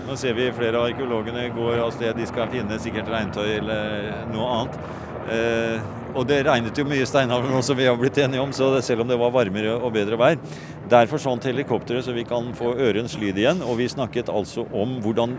Nå 0.09 0.17
ser 0.17 0.33
vi 0.39 0.47
flere 0.57 0.81
av 0.81 0.89
arkeologene 0.89 1.45
går 1.53 1.83
av 1.85 1.93
sted. 1.93 2.17
De 2.17 2.27
skal 2.27 2.49
finne 2.49 2.79
sikkert 2.81 3.11
regntøy 3.13 3.45
eller 3.59 4.07
noe 4.33 4.47
annet. 4.55 4.79
Eh, 5.29 5.91
og 6.19 6.27
det 6.29 6.41
regnet 6.47 6.79
jo 6.79 6.87
mye 6.89 7.07
steinhavn 7.07 7.55
også, 7.61 7.77
vi 7.79 7.87
har 7.89 7.97
blitt 7.99 8.19
enige 8.19 8.43
om, 8.43 8.53
så 8.55 8.73
selv 8.85 9.05
om 9.05 9.11
det 9.11 9.19
var 9.21 9.35
varmere 9.35 9.77
og 9.79 9.95
bedre 9.95 10.19
vær. 10.19 10.37
Der 10.91 11.11
forsvant 11.11 11.47
helikopteret, 11.47 12.05
så 12.05 12.17
vi 12.17 12.27
kan 12.27 12.51
få 12.59 12.75
ørens 12.75 13.19
lyd 13.21 13.39
igjen. 13.39 13.63
Og 13.63 13.79
vi 13.81 13.89
snakket 13.93 14.33
altså 14.33 14.67
om 14.75 14.99
hvordan 15.05 15.37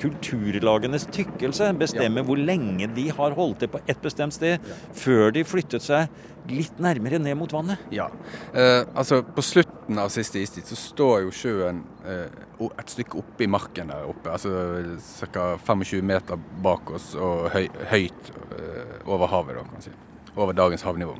kulturlagenes 0.00 1.06
tykkelse 1.12 1.70
bestemmer 1.76 2.22
ja. 2.22 2.26
hvor 2.28 2.40
lenge 2.40 2.88
de 2.96 3.10
har 3.12 3.36
holdt 3.36 3.64
det 3.64 3.70
på 3.72 3.80
ett 3.84 4.00
bestemt 4.02 4.34
sted, 4.36 4.56
ja. 4.56 4.78
før 4.96 5.34
de 5.36 5.44
flyttet 5.44 5.84
seg 5.84 6.08
litt 6.50 6.78
nærmere 6.80 7.20
ned 7.20 7.36
mot 7.38 7.52
vannet. 7.52 7.82
Ja, 7.94 8.08
eh, 8.56 8.82
altså 8.94 9.20
På 9.22 9.44
slutten 9.44 10.00
av 10.00 10.08
siste 10.14 10.40
istid 10.40 10.66
så 10.68 10.78
står 10.78 11.26
jo 11.26 11.34
sjøen 11.34 11.82
eh, 12.08 12.26
et 12.70 12.94
stykke 12.94 13.20
oppe 13.20 13.44
i 13.44 13.50
marken 13.50 13.92
der 13.92 14.08
oppe. 14.08 14.32
Altså 14.32 15.26
ca. 15.30 15.54
25 15.60 16.04
meter 16.06 16.40
bak 16.64 16.94
oss 16.96 17.12
og 17.18 17.50
høy, 17.54 17.66
høyt 17.92 18.32
eh, 18.56 18.94
over 19.06 19.30
havet, 19.30 19.58
da, 19.58 19.66
kan 19.66 19.76
man 19.76 19.84
si. 19.84 19.98
Over 20.36 20.54
dagens 20.54 20.84
havnivå. 20.86 21.16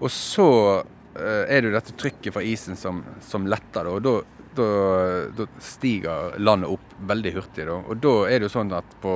Og 0.00 0.10
så 0.10 0.48
eh, 0.80 1.44
er 1.46 1.60
det 1.60 1.70
jo 1.70 1.74
dette 1.76 1.96
trykket 1.98 2.34
fra 2.34 2.42
isen 2.42 2.78
som, 2.78 3.02
som 3.22 3.46
letter. 3.46 3.88
Og 3.92 4.02
da 4.04 4.16
da, 4.54 4.66
da, 5.36 5.46
stiger 5.58 6.38
landet 6.38 6.70
opp 6.70 6.94
veldig 6.98 7.32
hurtig. 7.34 7.66
Da. 7.66 7.78
Og 7.88 7.98
da 8.02 8.14
er 8.28 8.40
det 8.40 8.48
jo 8.48 8.54
sånn 8.56 8.72
at 8.76 8.96
på, 9.02 9.14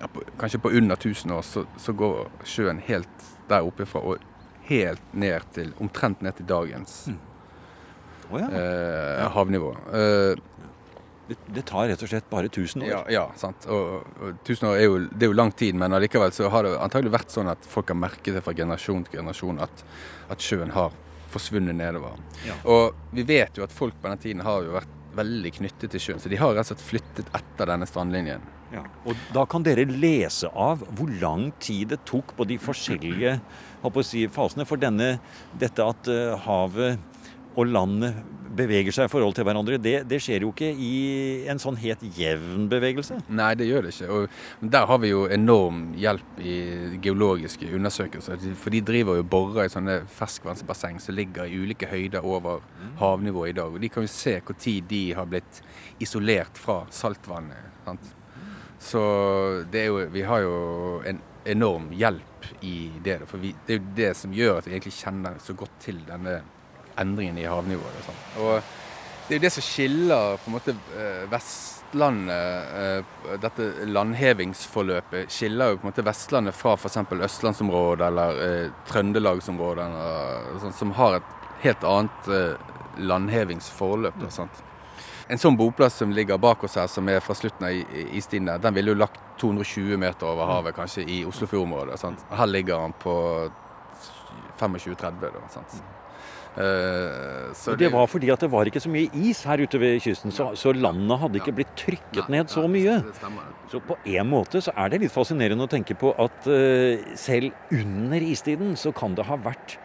ja, 0.00 0.10
på 0.12 0.24
kanskje 0.40 0.60
på 0.62 0.72
under 0.78 0.98
1000 0.98 1.34
år 1.34 1.46
så, 1.46 1.64
så, 1.80 1.94
går 1.96 2.28
sjøen 2.46 2.82
helt 2.86 3.26
der 3.48 3.66
oppe 3.66 3.86
fra 3.88 4.04
og 4.04 4.24
helt 4.68 5.14
ned 5.16 5.46
til 5.56 5.72
omtrent 5.80 6.20
ned 6.24 6.36
til 6.36 6.48
dagens 6.48 7.06
mm. 7.08 7.18
oh, 8.30 8.38
ja. 8.40 8.48
eh, 8.52 9.24
havnivå. 9.32 9.72
Eh, 9.96 10.42
det, 11.28 11.36
det, 11.54 11.64
tar 11.68 11.88
rett 11.90 12.02
og 12.02 12.10
slett 12.10 12.28
bare 12.30 12.48
1000 12.48 12.84
år? 12.86 12.90
Ja, 12.90 13.00
ja 13.12 13.24
sant. 13.36 13.66
Og, 13.68 14.06
og 14.18 14.30
1000 14.46 14.68
år 14.70 14.78
er 14.78 14.86
jo, 14.86 15.00
det 15.12 15.26
er 15.26 15.32
jo 15.32 15.36
lang 15.36 15.52
tid, 15.52 15.76
men 15.78 15.96
allikevel 15.96 16.32
så 16.34 16.48
har 16.52 16.64
det 16.64 16.76
antagelig 16.80 17.12
vært 17.18 17.34
sånn 17.34 17.50
at 17.52 17.68
folk 17.68 17.92
har 17.92 18.00
merket 18.00 18.38
det 18.38 18.44
fra 18.46 18.56
generasjon 18.56 19.04
til 19.06 19.20
generasjon 19.20 19.60
at, 19.64 19.84
at 20.32 20.44
sjøen 20.44 20.72
har 20.76 20.94
forsvunnet 21.28 21.76
nedover. 21.76 22.16
Ja. 22.46 22.56
Og 22.72 22.96
vi 23.12 23.26
vet 23.28 23.58
jo 23.58 23.66
at 23.66 23.74
folk 23.74 23.98
på 24.00 24.08
den 24.08 24.22
tiden 24.22 24.46
har 24.46 24.64
jo 24.64 24.76
vært 24.78 24.94
veldig 25.18 25.52
knyttet 25.58 25.92
til 25.92 26.02
sjøen, 26.02 26.22
så 26.22 26.30
de 26.30 26.38
har 26.40 26.54
rett 26.54 26.64
og 26.66 26.72
slett 26.72 26.86
flyttet 26.86 27.34
etter 27.36 27.68
denne 27.68 27.88
strandlinjen. 27.88 28.44
Ja. 28.72 28.82
Og 29.08 29.16
da 29.32 29.46
kan 29.48 29.64
dere 29.64 29.86
lese 29.88 30.50
av 30.52 30.82
hvor 30.96 31.10
lang 31.22 31.48
tid 31.62 31.94
det 31.94 32.02
tok 32.08 32.34
på 32.36 32.44
de 32.48 32.58
forskjellige 32.60 33.38
si, 34.04 34.26
fasene. 34.32 34.66
For 34.68 34.80
denne, 34.80 35.14
dette 35.60 35.84
at 35.84 36.10
eh, 36.12 36.34
havet 36.44 37.00
og 37.56 37.70
landet 37.70 38.18
beveger 38.58 38.94
seg 38.94 39.08
i 39.08 39.12
forhold 39.12 39.36
til 39.36 39.46
hverandre, 39.46 39.78
det, 39.82 39.94
det 40.08 40.20
skjer 40.22 40.44
jo 40.44 40.50
ikke 40.52 40.70
i 40.72 40.92
en 41.50 41.60
sånn 41.62 41.78
helt 41.80 42.02
jevn 42.16 42.66
bevegelse. 42.70 43.20
Nei, 43.30 43.52
det 43.58 43.68
gjør 43.68 43.86
det 43.86 43.92
ikke. 43.94 44.08
Og 44.16 44.72
der 44.74 44.88
har 44.90 45.00
vi 45.02 45.12
jo 45.12 45.24
enorm 45.32 45.82
hjelp 45.98 46.40
i 46.42 46.56
geologiske 47.04 47.70
undersøkelser. 47.78 48.42
For 48.58 48.74
de 48.74 48.82
driver 48.86 49.20
jo 49.20 49.28
borer 49.30 49.68
i 49.68 49.72
sånne 49.72 50.00
ferskvannsbasseng 50.18 51.00
som 51.02 51.16
ligger 51.18 51.48
i 51.48 51.60
ulike 51.62 51.90
høyder 51.90 52.26
over 52.26 52.64
havnivået 53.00 53.54
i 53.54 53.58
dag. 53.60 53.74
Og 53.74 53.82
de 53.82 53.92
kan 53.92 54.06
jo 54.06 54.12
se 54.12 54.38
når 54.38 54.88
de 54.90 55.02
har 55.18 55.30
blitt 55.30 55.62
isolert 56.02 56.58
fra 56.58 56.82
saltvannet. 56.94 57.82
Sant? 57.86 58.14
Så 58.78 59.00
jo, 59.74 60.02
vi 60.14 60.22
har 60.22 60.44
jo 60.44 60.58
en 61.06 61.18
enorm 61.48 61.90
hjelp 61.96 62.52
i 62.62 62.76
det. 63.04 63.20
For 63.26 63.42
vi, 63.42 63.54
det 63.66 63.74
er 63.74 63.80
jo 63.80 63.96
det 63.96 64.12
som 64.18 64.34
gjør 64.34 64.60
at 64.60 64.68
vi 64.68 64.76
egentlig 64.76 64.98
kjenner 65.00 65.42
så 65.42 65.56
godt 65.58 65.74
til 65.82 65.98
denne 66.06 66.40
endringen 67.00 67.38
i 67.40 67.48
havnivået. 67.48 68.04
Sånn. 68.06 68.20
Og 68.44 68.52
det 69.28 69.34
er 69.34 69.40
jo 69.40 69.44
det 69.44 69.52
som 69.52 69.64
skiller 69.66 70.38
på 70.40 70.48
en 70.48 70.54
måte 70.56 70.72
eh, 70.96 71.24
Vestlandet 71.28 72.70
eh, 72.80 73.34
Dette 73.42 73.66
landhevingsforløpet 73.88 75.32
skiller 75.32 75.74
jo 75.74 75.80
på 75.80 75.84
en 75.84 75.90
måte 75.90 76.04
Vestlandet 76.06 76.56
fra 76.56 76.72
f.eks. 76.78 76.96
østlandsområdet 77.28 78.06
eller 78.08 78.40
eh, 78.46 78.70
trøndelagsområdet, 78.88 79.90
sånn, 80.62 80.78
som 80.80 80.96
har 80.96 81.18
et 81.18 81.36
helt 81.66 81.84
annet 81.84 82.32
eh, 82.32 82.72
landhevingsforløp. 82.98 84.16
Da, 84.22 84.32
sant? 84.32 84.64
En 85.28 85.40
sånn 85.40 85.58
boplass 85.60 86.00
som 86.00 86.12
ligger 86.16 86.40
bak 86.40 86.64
oss 86.64 86.78
her, 86.80 86.88
som 86.88 87.08
er 87.12 87.20
fra 87.20 87.36
slutten 87.36 87.68
av 87.68 88.00
istiden, 88.16 88.48
der, 88.48 88.64
den 88.64 88.78
ville 88.78 88.94
jo 88.94 89.02
lagt 89.02 89.20
220 89.42 90.00
meter 90.00 90.30
over 90.30 90.48
havet, 90.48 90.76
kanskje, 90.78 91.04
i 91.04 91.20
Oslofjordområdet. 91.28 92.00
Her 92.32 92.48
ligger 92.48 92.80
han 92.86 92.96
på 92.96 93.14
25-30, 94.56 95.20
da. 95.28 95.46
sant? 95.52 95.80
Eh, 96.58 97.52
så 97.54 97.76
det 97.78 97.90
var 97.92 98.08
fordi 98.10 98.30
at 98.34 98.42
det 98.42 98.48
var 98.50 98.66
ikke 98.66 98.80
så 98.82 98.90
mye 98.90 99.10
is 99.28 99.44
her 99.46 99.60
ute 99.62 99.78
ved 99.78 100.00
kysten, 100.02 100.32
så, 100.34 100.50
så 100.58 100.72
landet 100.74 101.20
hadde 101.22 101.38
ikke 101.38 101.54
blitt 101.60 101.74
trykket 101.78 102.30
ned 102.32 102.50
så 102.50 102.64
mye. 102.70 102.96
Så 103.70 103.80
på 103.86 103.98
en 104.08 104.30
måte 104.30 104.62
så 104.64 104.74
er 104.74 104.90
det 104.90 105.02
litt 105.04 105.14
fascinerende 105.14 105.68
å 105.68 105.70
tenke 105.70 105.94
på 105.98 106.10
at 106.18 106.48
eh, 106.50 107.04
selv 107.18 107.54
under 107.74 108.26
istiden 108.26 108.74
så 108.80 108.90
kan 108.96 109.14
det 109.18 109.28
ha 109.28 109.38
vært 109.44 109.76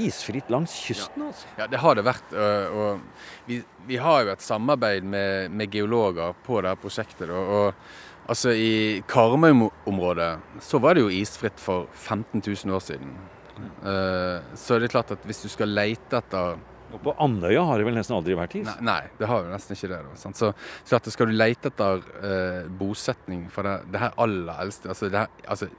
isfritt 0.00 0.48
langs 0.50 0.72
kysten. 0.82 1.28
altså. 1.28 1.46
Ja, 1.58 1.68
det 1.70 1.78
har 1.78 1.94
det 1.94 2.02
vært. 2.08 2.32
øh, 2.32 2.72
Og 2.74 3.46
vi, 3.46 3.60
vi 3.86 4.00
har 4.02 4.24
jo 4.24 4.32
et 4.32 4.42
samarbeid 4.42 5.04
med, 5.06 5.52
med 5.54 5.70
geologer 5.70 6.34
på 6.46 6.58
dette 6.64 6.80
prosjektet. 6.82 7.30
Og, 7.30 7.52
og 7.68 8.30
altså 8.32 8.50
I 8.56 9.04
Karmøy-området 9.06 10.32
så 10.64 10.80
var 10.82 10.96
det 10.96 11.04
jo 11.04 11.12
isfritt 11.14 11.60
for 11.62 11.86
15 11.92 12.40
000 12.42 12.74
år 12.74 12.82
siden. 12.82 13.14
Eh, 13.60 14.54
er 14.74 14.80
det 14.82 14.92
klart 14.92 15.12
at 15.14 15.26
hvis 15.28 15.44
du 15.44 15.50
skal 15.52 15.70
leite 15.70 16.18
etter 16.18 16.56
Og 16.94 17.00
på 17.02 17.14
Andøya 17.22 17.62
har 17.68 17.78
det 17.78 17.86
vel 17.86 17.96
nesten 17.98 18.16
aldri 18.16 18.36
vært 18.38 18.56
is? 18.58 18.66
Nei, 18.66 18.76
nei 18.86 19.00
det 19.18 19.28
har 19.30 19.44
jo 19.44 19.52
nesten 19.52 19.76
ikke 19.76 19.90
det. 19.92 20.00
da? 20.06 20.32
Så, 20.34 20.50
så 20.86 21.00
skal 21.14 21.30
du 21.30 21.36
lete 21.36 21.70
etter 21.72 22.04
eh, 22.20 22.60
bosetning 22.80 23.46
for 23.52 23.66
det, 23.66 23.78
det 23.94 24.02
her 24.02 24.14
aller 24.24 24.62
eldste 24.66 24.92
altså, 24.94 25.10
det 25.10 25.24
her, 25.24 25.40
altså 25.46 25.70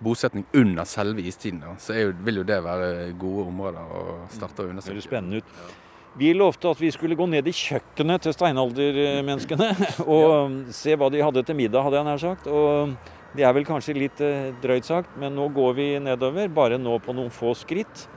bosetning 0.00 0.46
under 0.56 0.88
selve 0.88 1.20
istiden, 1.28 1.60
da, 1.60 1.74
så 1.76 1.92
jo, 1.92 2.12
vil 2.24 2.40
jo 2.40 2.46
det 2.48 2.56
være 2.64 2.88
gode 3.20 3.46
områder 3.50 3.90
å 3.92 4.04
starte 4.32 4.64
å 4.64 4.70
Det 4.72 4.86
høres 4.86 5.04
spennende 5.04 5.42
ut. 5.42 5.54
Vi 6.18 6.32
lovte 6.34 6.72
at 6.72 6.80
vi 6.80 6.90
skulle 6.90 7.14
gå 7.14 7.26
ned 7.30 7.46
i 7.46 7.54
kjøkkenet 7.54 8.24
til 8.24 8.34
steinaldermenneskene 8.34 9.68
og 10.16 10.72
se 10.74 10.96
hva 10.98 11.10
de 11.12 11.22
hadde 11.22 11.44
til 11.46 11.58
middag, 11.58 11.84
hadde 11.86 12.00
jeg 12.00 12.08
nær 12.08 12.22
sagt. 12.22 12.48
Og 12.50 12.96
det 13.36 13.44
er 13.46 13.52
vel 13.54 13.66
kanskje 13.68 13.94
litt 13.94 14.20
eh, 14.24 14.50
drøyt 14.62 14.88
sagt, 14.88 15.12
men 15.20 15.36
nå 15.38 15.48
går 15.54 15.74
vi 15.76 15.90
nedover. 16.02 16.48
Bare 16.50 16.78
nå 16.80 16.96
på 17.04 17.14
noen 17.14 17.30
få 17.30 17.52
skritt. 17.58 18.08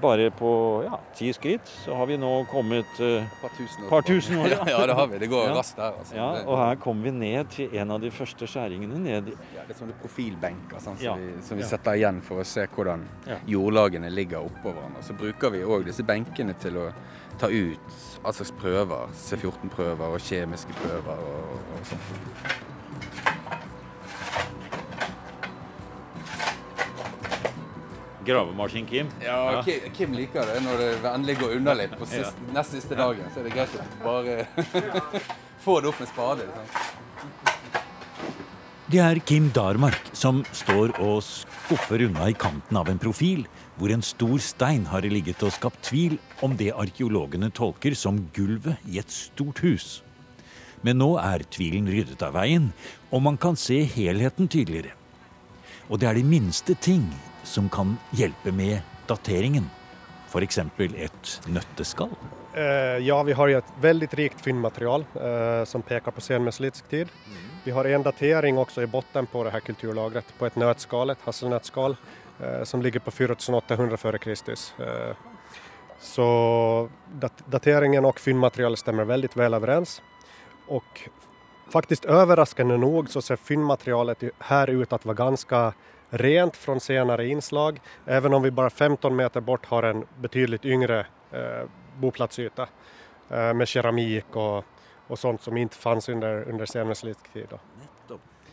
Bare 0.00 0.30
på 0.32 0.50
ja, 0.86 0.96
ti 1.12 1.28
skritt 1.36 1.68
så 1.82 1.92
har 1.98 2.06
vi 2.08 2.14
nå 2.16 2.28
kommet 2.48 2.88
Et 3.04 3.34
par 3.42 3.50
tusen 3.52 3.82
år. 3.84 3.88
Par 3.90 4.06
tusen 4.08 4.38
år, 4.40 4.46
ja. 4.54 4.60
ja. 4.72 4.78
det 4.88 4.94
har 4.96 5.10
vi. 5.10 5.18
Det 5.20 5.28
går 5.28 5.50
Ja. 5.50 5.56
raskt 5.58 5.76
her. 5.82 5.98
Altså. 5.98 6.14
Ja, 6.16 6.28
og 6.46 6.56
her 6.56 6.78
kommer 6.80 7.04
vi 7.04 7.12
ned 7.18 7.50
til 7.52 7.76
en 7.76 7.90
av 7.90 8.00
de 8.00 8.08
første 8.10 8.48
skjæringene 8.48 8.96
ned 9.02 9.28
ja, 9.28 9.66
det 9.66 9.74
er 9.74 9.78
sånne 9.82 9.98
profilbenker 10.00 10.80
sånn, 10.80 10.96
som 11.02 11.20
vi, 11.20 11.34
som 11.44 11.60
vi 11.60 11.68
setter 11.68 12.00
igjen 12.00 12.22
for 12.24 12.40
å 12.40 12.48
se 12.48 12.64
hvordan 12.72 13.04
jordlagene 13.50 14.08
ligger 14.14 14.40
oppå 14.48 14.72
hverandre. 14.72 15.04
Så 15.04 15.18
bruker 15.20 15.52
vi 15.52 15.64
òg 15.68 15.84
disse 15.90 16.06
benkene 16.08 16.56
til 16.64 16.80
å 16.80 16.88
ta 17.36 17.52
ut 17.52 18.00
all 18.24 18.32
slags 18.40 18.56
prøver. 18.56 19.12
C14-prøver 19.28 20.16
og 20.16 20.20
kjemiske 20.32 20.80
prøver 20.80 21.28
og, 21.28 21.54
og 21.76 21.86
sånt. 21.92 22.68
Gravemaskin, 28.26 28.86
Kim. 28.86 29.08
Ja, 29.24 29.38
Ja. 29.52 29.62
Kim, 29.96 30.12
liker 30.12 30.46
det 30.46 30.60
når 30.64 30.78
det 30.78 30.90
endelig 31.14 31.38
går 31.40 31.56
unna 31.56 31.74
litt 31.74 31.94
på 31.98 32.06
sist, 32.08 32.36
nest 32.54 32.70
siste 32.76 32.94
dagen. 32.98 33.24
Så 33.34 33.40
er 33.40 33.48
det 33.48 33.54
greit 33.54 33.74
å 33.76 33.84
bare 34.04 34.46
få 35.64 35.80
det 35.80 35.88
opp 35.92 36.00
med 36.00 36.08
spade. 36.08 36.46
Liksom. 36.48 36.66
Det 38.90 38.98
er 38.98 39.20
Kim 39.22 39.50
Darmark 39.54 40.08
som 40.18 40.40
står 40.50 40.96
og 40.98 41.20
skuffer 41.22 42.02
unna 42.08 42.26
i 42.26 42.34
kanten 42.34 42.76
av 42.76 42.88
en 42.90 42.98
profil 42.98 43.44
hvor 43.78 43.92
en 43.94 44.02
stor 44.02 44.40
stein 44.42 44.82
har 44.90 45.06
ligget 45.06 45.44
og 45.46 45.52
skapt 45.54 45.84
tvil 45.86 46.16
om 46.42 46.56
det 46.58 46.72
arkeologene 46.74 47.52
tolker 47.54 47.94
som 47.94 48.18
gulvet 48.34 48.82
i 48.90 48.98
et 48.98 49.10
stort 49.14 49.62
hus. 49.62 50.02
Men 50.82 50.98
nå 50.98 51.12
er 51.22 51.44
tvilen 51.52 51.86
ryddet 51.88 52.22
av 52.24 52.34
veien, 52.34 52.72
og 53.12 53.22
man 53.22 53.36
kan 53.40 53.56
se 53.56 53.78
helheten 53.94 54.48
tydeligere. 54.50 54.96
Og 55.88 56.00
det 56.00 56.08
er 56.10 56.18
de 56.18 56.24
minste 56.26 56.74
ting 56.74 57.06
som 57.42 57.68
kan 57.68 57.96
hjelpe 58.10 58.52
med 58.52 58.80
dateringen. 59.08 59.70
F.eks. 60.30 60.58
et 60.78 61.30
nøtteskall. 61.50 62.12
Eh, 62.54 62.98
ja, 63.02 63.22
vi 63.22 63.32
har 63.32 63.48
et 63.48 63.72
veldig 63.82 64.08
rikt 64.18 64.40
fyndmaterial 64.42 65.04
eh, 65.14 65.64
som 65.66 65.82
peker 65.82 66.14
på 66.14 66.22
senmesolittisk 66.22 66.88
tid. 66.90 67.10
Vi 67.64 67.70
har 67.74 67.84
en 67.84 68.02
datering 68.02 68.58
også 68.58 68.82
i 68.82 68.90
botten 68.90 69.26
på 69.26 69.44
det 69.44 69.52
her 69.54 69.60
kulturlagret 69.60 70.30
på 70.38 70.46
et 70.46 70.56
nötskal, 70.58 71.10
et 71.10 71.26
hasselnötskal 71.26 71.96
eh, 72.40 72.62
som 72.64 72.82
ligger 72.82 73.00
på 73.00 73.10
4800 73.10 73.96
før 73.96 74.18
Eh, 74.18 75.14
så 76.00 76.88
dat 77.20 77.42
dateringen 77.46 78.04
og 78.04 78.18
fyndmaterialet 78.18 78.78
stemmer 78.78 79.04
veldig 79.04 79.34
vel 79.34 79.54
overens. 79.54 80.00
Og 80.68 80.84
faktisk 81.72 82.06
overraskende 82.06 82.78
nok 82.78 83.10
så 83.10 83.20
ser 83.20 83.36
fyndmaterialet 83.36 84.30
her 84.48 84.70
ut 84.70 84.88
til 84.88 84.96
å 84.96 85.10
være 85.10 85.22
ganska 85.22 85.72
rent 86.10 86.56
från 86.56 86.80
senare 86.80 87.26
inslag, 87.26 87.80
även 88.06 88.34
om 88.34 88.42
vi 88.42 88.50
bara 88.50 88.70
15 88.70 89.16
meter 89.16 89.40
bort 89.40 89.66
har 89.66 89.82
en 89.82 90.04
betydligt 90.20 90.64
yngre 90.64 91.06
eh, 91.32 91.68
boplatsyta 91.98 92.68
eh, 93.30 93.54
med 93.54 93.68
keramik 93.68 94.36
och, 94.36 94.64
och 95.06 95.18
sånt 95.18 95.42
som 95.42 95.56
inte 95.56 95.76
fanns 95.76 96.08
under, 96.08 96.48
under 96.48 96.66
senmesolitsk 96.66 97.32
tid. 97.32 97.48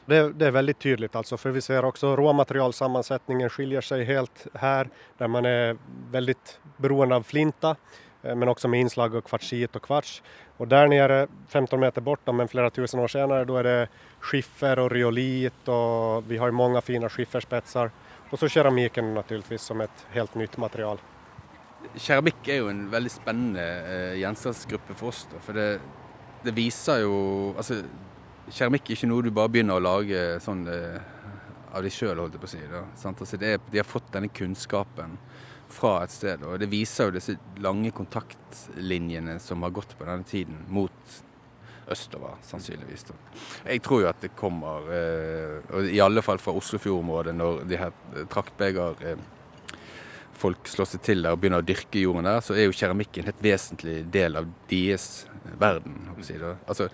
Det, 0.05 0.33
det 0.33 0.45
är 0.47 0.51
väldigt 0.51 0.79
tydligt 0.79 1.15
alltså, 1.15 1.37
för 1.37 1.49
vi 1.49 1.61
ser 1.61 1.85
också 1.85 2.15
råmaterialsammansättningen 2.15 3.49
skiljer 3.49 3.81
sig 3.81 4.03
helt 4.03 4.47
här, 4.53 4.89
där 5.17 5.27
man 5.27 5.45
är 5.45 5.77
väldigt 6.11 6.59
beroende 6.77 7.15
av 7.15 7.23
flinta, 7.23 7.75
men 8.21 8.47
också 8.47 8.67
med 8.67 8.79
inslag 8.79 9.15
av 9.15 9.21
kvartsit 9.21 9.75
och 9.75 9.81
kvarts. 9.81 10.21
Och 10.57 10.67
där 10.67 10.87
nere, 10.87 11.27
15 11.47 11.79
meter 11.79 12.01
bort, 12.01 12.19
men 12.33 12.47
flera 12.47 12.69
tusen 12.69 12.99
år 12.99 13.07
senare, 13.07 13.45
då 13.45 13.57
är 13.57 13.63
det 13.63 13.87
skiffer 14.19 14.79
och 14.79 14.91
riolit 14.91 15.67
och 15.67 16.31
vi 16.31 16.37
har 16.37 16.47
ju 16.47 16.51
många 16.51 16.81
fina 16.81 17.09
skifferspetsar. 17.09 17.91
Och 18.29 18.39
så 18.39 18.47
keramiken 18.47 19.13
naturligtvis 19.13 19.61
som 19.61 19.81
ett 19.81 20.05
helt 20.11 20.35
nytt 20.35 20.57
material. 20.57 20.97
Keramikk 21.95 22.47
er 22.49 22.57
jo 22.59 22.69
en 22.71 22.87
veldig 22.91 23.11
spennende 23.13 23.63
eh, 23.63 24.17
gjenstandsgruppe 24.19 24.95
for 24.97 25.13
oss. 25.13 25.27
Da, 25.31 25.39
for 25.39 25.55
det, 25.55 25.67
det 26.43 26.53
viser 26.57 27.03
jo 27.05 27.53
Altså, 27.57 27.83
keramikk 28.49 28.89
er 28.89 28.97
ikke 28.97 29.09
noe 29.11 29.23
du 29.23 29.29
bare 29.31 29.51
begynner 29.53 29.77
å 29.77 29.85
lage 29.85 30.23
sånn 30.43 30.65
eh, 30.73 30.97
av 31.71 31.85
deg 31.85 31.93
sjøl, 31.93 32.17
holdt 32.19 32.35
jeg 32.35 32.43
på 32.43 32.49
å 32.49 32.53
si. 32.55 32.63
Da? 32.71 32.83
Altså, 33.13 33.39
det 33.39 33.53
er, 33.53 33.63
de 33.71 33.79
har 33.79 33.87
fått 33.87 34.09
denne 34.13 34.31
kunnskapen 34.33 35.15
fra 35.69 36.01
et 36.03 36.13
sted. 36.13 36.43
Og 36.47 36.59
det 36.61 36.69
viser 36.71 37.09
jo 37.09 37.17
disse 37.17 37.37
lange 37.63 37.91
kontaktlinjene 37.95 39.37
som 39.43 39.65
har 39.65 39.75
gått 39.75 39.95
på 39.97 40.07
denne 40.07 40.27
tiden 40.27 40.61
mot 40.73 41.17
østover, 41.91 42.35
sannsynligvis. 42.43 43.05
Jeg 43.63 43.81
tror 43.85 44.03
jo 44.03 44.09
at 44.09 44.21
det 44.21 44.33
kommer, 44.35 44.89
eh, 44.91 45.83
i 45.93 46.01
alle 46.03 46.21
fall 46.21 46.39
fra 46.39 46.51
Oslofjordområdet, 46.51 47.35
når 47.35 47.63
de 47.67 47.77
her 47.79 47.93
traktbeger 48.29 48.95
eh, 49.01 49.21
slår 50.37 50.89
seg 50.91 51.01
til 51.01 51.23
der 51.23 51.33
og 51.33 51.39
begynner 51.41 51.63
å 51.63 51.65
dyrke 51.65 52.01
jorden 52.01 52.27
der, 52.27 52.41
så 52.43 52.53
er 52.55 52.67
jo 52.67 52.75
keramikk 52.75 53.17
en 53.17 53.31
helt 53.31 53.43
vesentlig 53.43 54.11
del 54.11 54.35
av 54.35 54.49
deres 54.69 55.25
verden. 55.57 56.11
Si, 56.21 56.35
altså, 56.67 56.89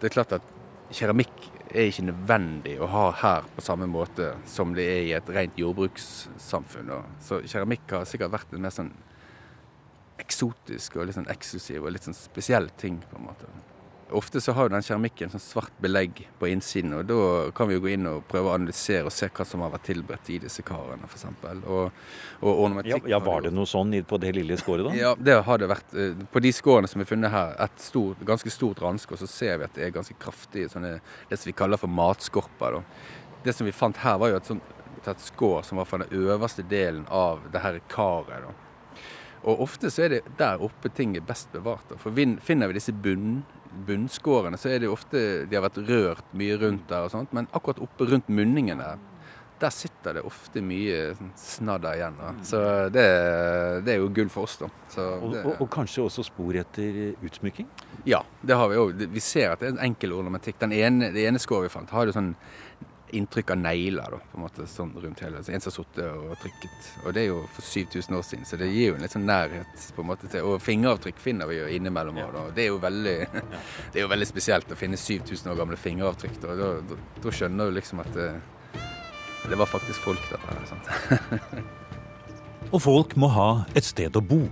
det 0.00 0.10
er 0.10 0.14
klart 0.14 0.36
at 0.36 0.52
keramikk 0.92 1.48
er 1.74 1.90
ikke 1.90 2.06
nødvendig 2.08 2.76
å 2.82 2.88
ha 2.90 3.04
her 3.20 3.46
på 3.54 3.64
samme 3.64 3.86
måte 3.90 4.32
som 4.48 4.74
det 4.76 4.86
er 4.90 5.02
i 5.06 5.14
et 5.16 5.30
rent 5.32 5.58
jordbrukssamfunn. 5.60 6.92
Så 7.22 7.40
keramikk 7.46 7.94
har 7.94 8.08
sikkert 8.08 8.34
vært 8.34 8.54
en 8.54 8.64
mer 8.64 8.74
sånn 8.74 8.92
eksotisk 10.20 10.98
og 10.98 11.08
litt 11.08 11.18
sånn 11.18 11.30
eksklusiv 11.32 11.84
og 11.84 11.94
litt 11.94 12.06
sånn 12.06 12.16
spesiell 12.16 12.70
ting. 12.80 13.00
på 13.10 13.18
en 13.18 13.28
måte. 13.30 13.50
Ofte 14.12 14.40
så 14.40 14.52
har 14.52 14.66
jo 14.66 14.72
den 14.72 14.82
keramikken 14.82 15.30
sånn 15.30 15.42
svart 15.42 15.74
belegg 15.82 16.24
på 16.40 16.48
innsiden, 16.50 16.92
og 16.98 17.04
da 17.06 17.18
kan 17.54 17.68
vi 17.70 17.76
jo 17.76 17.82
gå 17.84 17.92
inn 17.92 18.08
og 18.10 18.24
prøve 18.30 18.50
å 18.50 18.54
analysere 18.56 19.06
og 19.06 19.14
se 19.14 19.28
hva 19.30 19.44
som 19.46 19.62
har 19.64 19.70
vært 19.74 19.84
tilberedt 19.86 20.30
i 20.34 20.38
disse 20.42 20.64
karene, 20.66 21.06
f.eks. 21.06 21.26
Og, 21.60 22.00
og 22.40 22.62
ornamentikk 22.64 23.06
ja, 23.06 23.14
ja, 23.14 23.20
var 23.22 23.44
det 23.46 23.52
noe 23.54 23.68
sånn 23.70 23.94
på 24.08 24.18
det 24.22 24.32
lille 24.34 24.58
skåret, 24.60 24.88
da? 24.88 24.94
Ja, 24.98 25.12
det 25.14 25.36
har 25.46 25.62
det 25.62 25.68
vært. 25.70 25.94
Eh, 25.94 26.24
På 26.32 26.42
de 26.42 26.52
skårene 26.54 26.90
som 26.90 26.98
vi 26.98 27.06
har 27.06 27.12
funnet 27.12 27.34
her, 27.34 27.54
et 27.66 27.84
stort, 27.84 28.24
ganske 28.26 28.52
stort 28.54 28.82
ranskår, 28.82 29.20
så 29.22 29.30
ser 29.30 29.60
vi 29.60 29.68
at 29.68 29.78
det 29.78 29.86
er 29.86 29.94
ganske 29.94 30.16
kraftige 30.22 30.72
sånne, 30.72 30.96
det 31.30 31.38
som 31.38 31.50
vi 31.52 31.56
kaller 31.60 31.80
for 31.80 31.92
matskorper. 32.00 32.80
Da. 32.80 33.36
Det 33.46 33.54
som 33.56 33.68
vi 33.68 33.76
fant 33.76 34.02
her, 34.02 34.18
var 34.20 34.32
jo 34.32 34.40
et, 34.40 34.50
sånt, 34.50 34.74
et 35.04 35.28
skår 35.30 35.62
som 35.68 35.78
var 35.80 35.86
fra 35.88 36.02
den 36.02 36.26
øverste 36.26 36.66
delen 36.66 37.06
av 37.06 37.46
det 37.52 37.62
her 37.62 37.78
karet. 37.92 38.48
Da. 38.48 39.00
Og 39.48 39.62
ofte 39.64 39.88
så 39.92 40.04
er 40.04 40.16
det 40.16 40.20
der 40.38 40.60
oppe 40.60 40.90
ting 40.92 41.14
er 41.16 41.24
best 41.24 41.52
bevart. 41.54 41.86
Da. 41.88 41.96
For 42.00 42.12
finner 42.44 42.68
vi 42.68 42.76
disse 42.76 42.92
bunn, 42.92 43.40
bunnskårene, 43.86 44.58
så 44.60 44.72
er 44.72 44.82
det 44.82 44.90
ofte 44.90 45.20
de 45.48 45.56
har 45.56 45.64
vært 45.66 45.80
rørt 45.88 46.34
mye 46.36 46.58
rundt 46.60 46.88
der 46.90 47.06
og 47.06 47.14
sånt, 47.14 47.32
men 47.36 47.48
akkurat 47.52 47.80
oppe 47.84 48.08
rundt 48.10 48.28
munningen 48.32 48.82
der, 48.82 48.98
der 49.60 49.72
sitter 49.76 50.16
det 50.16 50.22
ofte 50.24 50.62
mye 50.64 51.12
snadder 51.36 51.98
igjen. 51.98 52.14
Da. 52.16 52.30
Så 52.48 52.60
det, 52.94 53.04
det 53.84 53.92
er 53.92 54.00
jo 54.00 54.08
gull 54.16 54.30
for 54.32 54.48
oss, 54.48 54.56
da. 54.62 54.70
Så 54.88 55.04
Og, 55.20 55.36
og, 55.42 55.50
og 55.60 55.68
kanskje 55.74 56.06
også 56.06 56.24
spor 56.30 56.56
etter 56.56 57.12
utsmykking? 57.20 57.68
ja, 58.08 58.22
det 58.40 58.56
har 58.56 58.70
vi 58.72 58.78
òg. 58.80 59.04
Vi 59.12 59.20
ser 59.20 59.52
at 59.52 59.60
det 59.60 59.68
er 59.68 59.74
en 59.74 59.84
enkel 59.90 60.14
ornamentikk. 60.16 60.56
Den 60.62 60.72
ene, 60.72 61.10
det 61.12 61.26
ene 61.28 61.42
skåret 61.42 61.68
vi 61.68 61.74
fant, 61.74 61.92
har 61.92 62.08
jo 62.08 62.16
sånn 62.16 62.32
inntrykk 63.16 63.50
av 63.54 63.58
negler 63.60 64.14
da, 64.14 64.18
på 64.30 64.38
en 64.38 64.44
måte 64.44 64.66
sånn 64.70 64.92
rundt 65.02 65.22
hele. 65.24 65.42
Så 65.44 65.52
en 65.54 65.62
som 65.64 65.70
har 65.70 65.76
sittet 65.76 66.06
og 66.10 66.36
trykket. 66.42 66.90
Og 67.04 67.16
det 67.16 67.24
er 67.24 67.28
jo 67.30 67.40
for 67.54 67.66
7000 67.66 68.18
år 68.18 68.24
siden, 68.26 68.46
så 68.48 68.60
det 68.60 68.70
gir 68.70 68.92
jo 68.92 68.96
en 68.98 69.04
litt 69.04 69.16
sånn 69.16 69.26
nærhet 69.28 69.88
på 69.96 70.04
en 70.04 70.10
måte 70.10 70.30
til 70.30 70.46
Og 70.46 70.62
fingeravtrykk 70.62 71.20
finner 71.22 71.50
vi 71.50 71.58
jo 71.58 71.66
innimellom 71.76 72.22
òg, 72.22 72.38
og 72.44 72.54
Det 72.56 72.66
er 72.66 72.70
jo 72.70 72.78
veldig 72.82 73.16
Det 73.92 73.98
er 73.98 74.04
jo 74.04 74.12
veldig 74.12 74.30
spesielt 74.30 74.72
å 74.72 74.78
finne 74.78 75.00
7000 75.00 75.52
år 75.52 75.60
gamle 75.60 75.80
fingeravtrykk. 75.80 76.40
Da, 76.44 76.56
da, 76.58 76.72
da, 76.92 77.02
da 77.24 77.34
skjønner 77.34 77.70
du 77.70 77.78
liksom 77.80 78.02
at 78.04 78.14
det, 78.16 78.30
det 79.50 79.58
var 79.58 79.70
faktisk 79.70 80.02
folk 80.06 80.32
der. 80.32 80.66
Sant? 80.70 80.90
Og 82.74 82.82
folk 82.82 83.16
må 83.18 83.30
ha 83.34 83.50
et 83.74 83.86
sted 83.86 84.14
å 84.14 84.22
bo. 84.22 84.44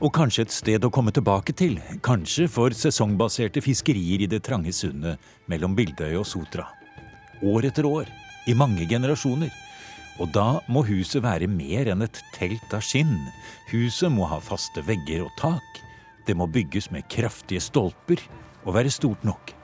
Og 0.00 0.10
kanskje 0.14 0.46
et 0.46 0.54
sted 0.54 0.84
å 0.86 0.90
komme 0.90 1.12
tilbake 1.14 1.54
til. 1.54 1.76
Kanskje 2.04 2.48
for 2.50 2.74
sesongbaserte 2.74 3.62
fiskerier 3.62 4.24
i 4.24 4.30
det 4.30 4.40
trange 4.46 4.72
sundet 4.74 5.20
mellom 5.52 5.76
Bildøy 5.78 6.16
og 6.16 6.26
Sotra. 6.26 6.70
År 7.42 7.66
etter 7.70 7.86
år, 7.88 8.10
i 8.46 8.54
mange 8.54 8.86
generasjoner. 8.88 9.50
Og 10.20 10.30
da 10.34 10.60
må 10.70 10.84
huset 10.86 11.24
være 11.24 11.48
mer 11.50 11.88
enn 11.92 12.04
et 12.04 12.20
telt 12.34 12.74
av 12.74 12.84
skinn. 12.84 13.16
Huset 13.72 14.12
må 14.12 14.28
ha 14.30 14.38
faste 14.44 14.84
vegger 14.86 15.24
og 15.24 15.32
tak. 15.40 15.80
Det 16.26 16.36
må 16.38 16.46
bygges 16.46 16.90
med 16.94 17.08
kraftige 17.10 17.62
stolper 17.64 18.20
og 18.62 18.76
være 18.76 18.92
stort 18.92 19.24
nok. 19.26 19.54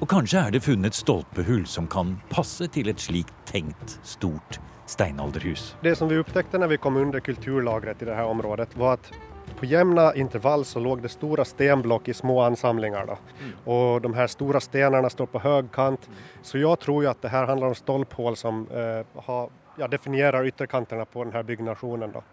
Og 0.00 0.08
kanskje 0.08 0.40
er 0.44 0.52
det 0.52 0.64
funnet 0.64 0.96
stolpehull 0.96 1.64
som 1.68 1.88
kan 1.88 2.16
passe 2.32 2.68
til 2.72 2.92
et 2.92 3.00
slikt 3.00 3.36
tenkt 3.48 3.96
stort 4.04 4.60
steinalderhus. 4.86 5.74
Det 5.82 5.96
som 5.98 6.08
vi 6.08 6.20
oppdaget 6.20 6.60
når 6.60 6.74
vi 6.74 6.80
kom 6.80 6.96
under 7.00 7.20
kulturlagret 7.20 8.02
i 8.02 8.08
dette 8.08 8.24
området 8.24 8.76
var 8.76 8.94
att 8.94 9.12
på 9.56 9.66
jevne 9.66 10.12
intervall 10.18 10.64
så 10.64 10.80
lå 10.80 10.96
det 11.00 11.08
store 11.08 11.44
stenblokk 11.44 12.08
i 12.08 12.14
små 12.14 12.40
ansamlinger. 12.44 13.14
Mm. 13.16 13.52
Og 13.64 14.02
de 14.02 14.12
her 14.16 14.30
store 14.30 14.60
stenene 14.60 15.10
står 15.10 15.30
på 15.32 15.42
høy 15.44 15.68
kant. 15.72 16.08
Så 16.42 16.60
jeg 16.60 16.82
tror 16.82 17.04
jo 17.04 17.10
at 17.10 17.22
det 17.24 17.32
her 17.32 17.48
handler 17.48 17.72
om 17.72 17.78
stolphål 17.78 18.36
som 18.36 18.66
eh, 18.68 19.02
har, 19.28 19.52
ja, 19.80 19.88
definerer 19.88 20.48
ytterkantene 20.50 21.06
på 21.08 21.24
denne 21.24 21.44
byggnasjonen. 21.46 22.12
Da. 22.18 22.24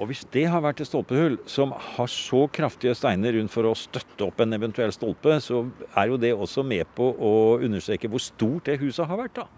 Og 0.00 0.08
hvis 0.08 0.22
det 0.32 0.46
har 0.48 0.62
vært 0.64 0.80
et 0.80 0.88
stolpehull 0.88 1.36
som 1.50 1.74
har 1.76 2.08
så 2.08 2.46
kraftige 2.48 2.94
steiner 2.96 3.36
rundt 3.36 3.52
for 3.52 3.68
å 3.68 3.74
støtte 3.76 4.30
opp 4.30 4.40
en 4.40 4.56
eventuell 4.56 4.94
stolpe, 4.96 5.36
så 5.44 5.66
er 5.92 6.12
jo 6.12 6.20
det 6.20 6.32
også 6.32 6.64
med 6.64 6.88
på 6.96 7.10
å 7.12 7.32
understreke 7.60 8.08
hvor 8.08 8.22
stort 8.24 8.70
det 8.70 8.78
huset 8.80 9.04
har 9.10 9.20
vært, 9.20 9.42
da. 9.42 9.48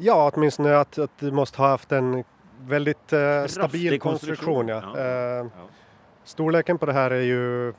Ja, 0.00 0.16
åtminstone 0.30 0.76
at, 0.78 0.98
att 0.98 1.18
det 1.18 1.34
måste 1.34 1.58
ha 1.58 1.72
haft 1.74 1.92
en 1.92 2.22
veldig 2.70 2.94
uh, 3.12 3.46
stabil 3.50 3.98
konstruksjon. 3.98 4.70
konstruksjon 4.70 4.72
ja. 4.72 4.80
ja. 4.94 5.42
Uh, 5.44 5.50
Ja. 5.58 5.66
Storleken 6.28 6.78
på 6.78 6.86
det 6.86 6.92
här 6.92 7.10
är 7.10 7.20
ju 7.24 7.72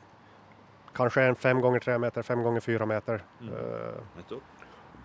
kanske 0.95 1.21
en 1.23 1.35
fem 1.35 1.61
gånger 1.61 1.79
tre 1.79 1.97
meter, 1.97 2.21
fem 2.21 2.43
gånger 2.43 2.59
4 2.65 2.85
meter. 2.85 3.21
Mm. 3.41 3.53
Eh, 3.53 4.37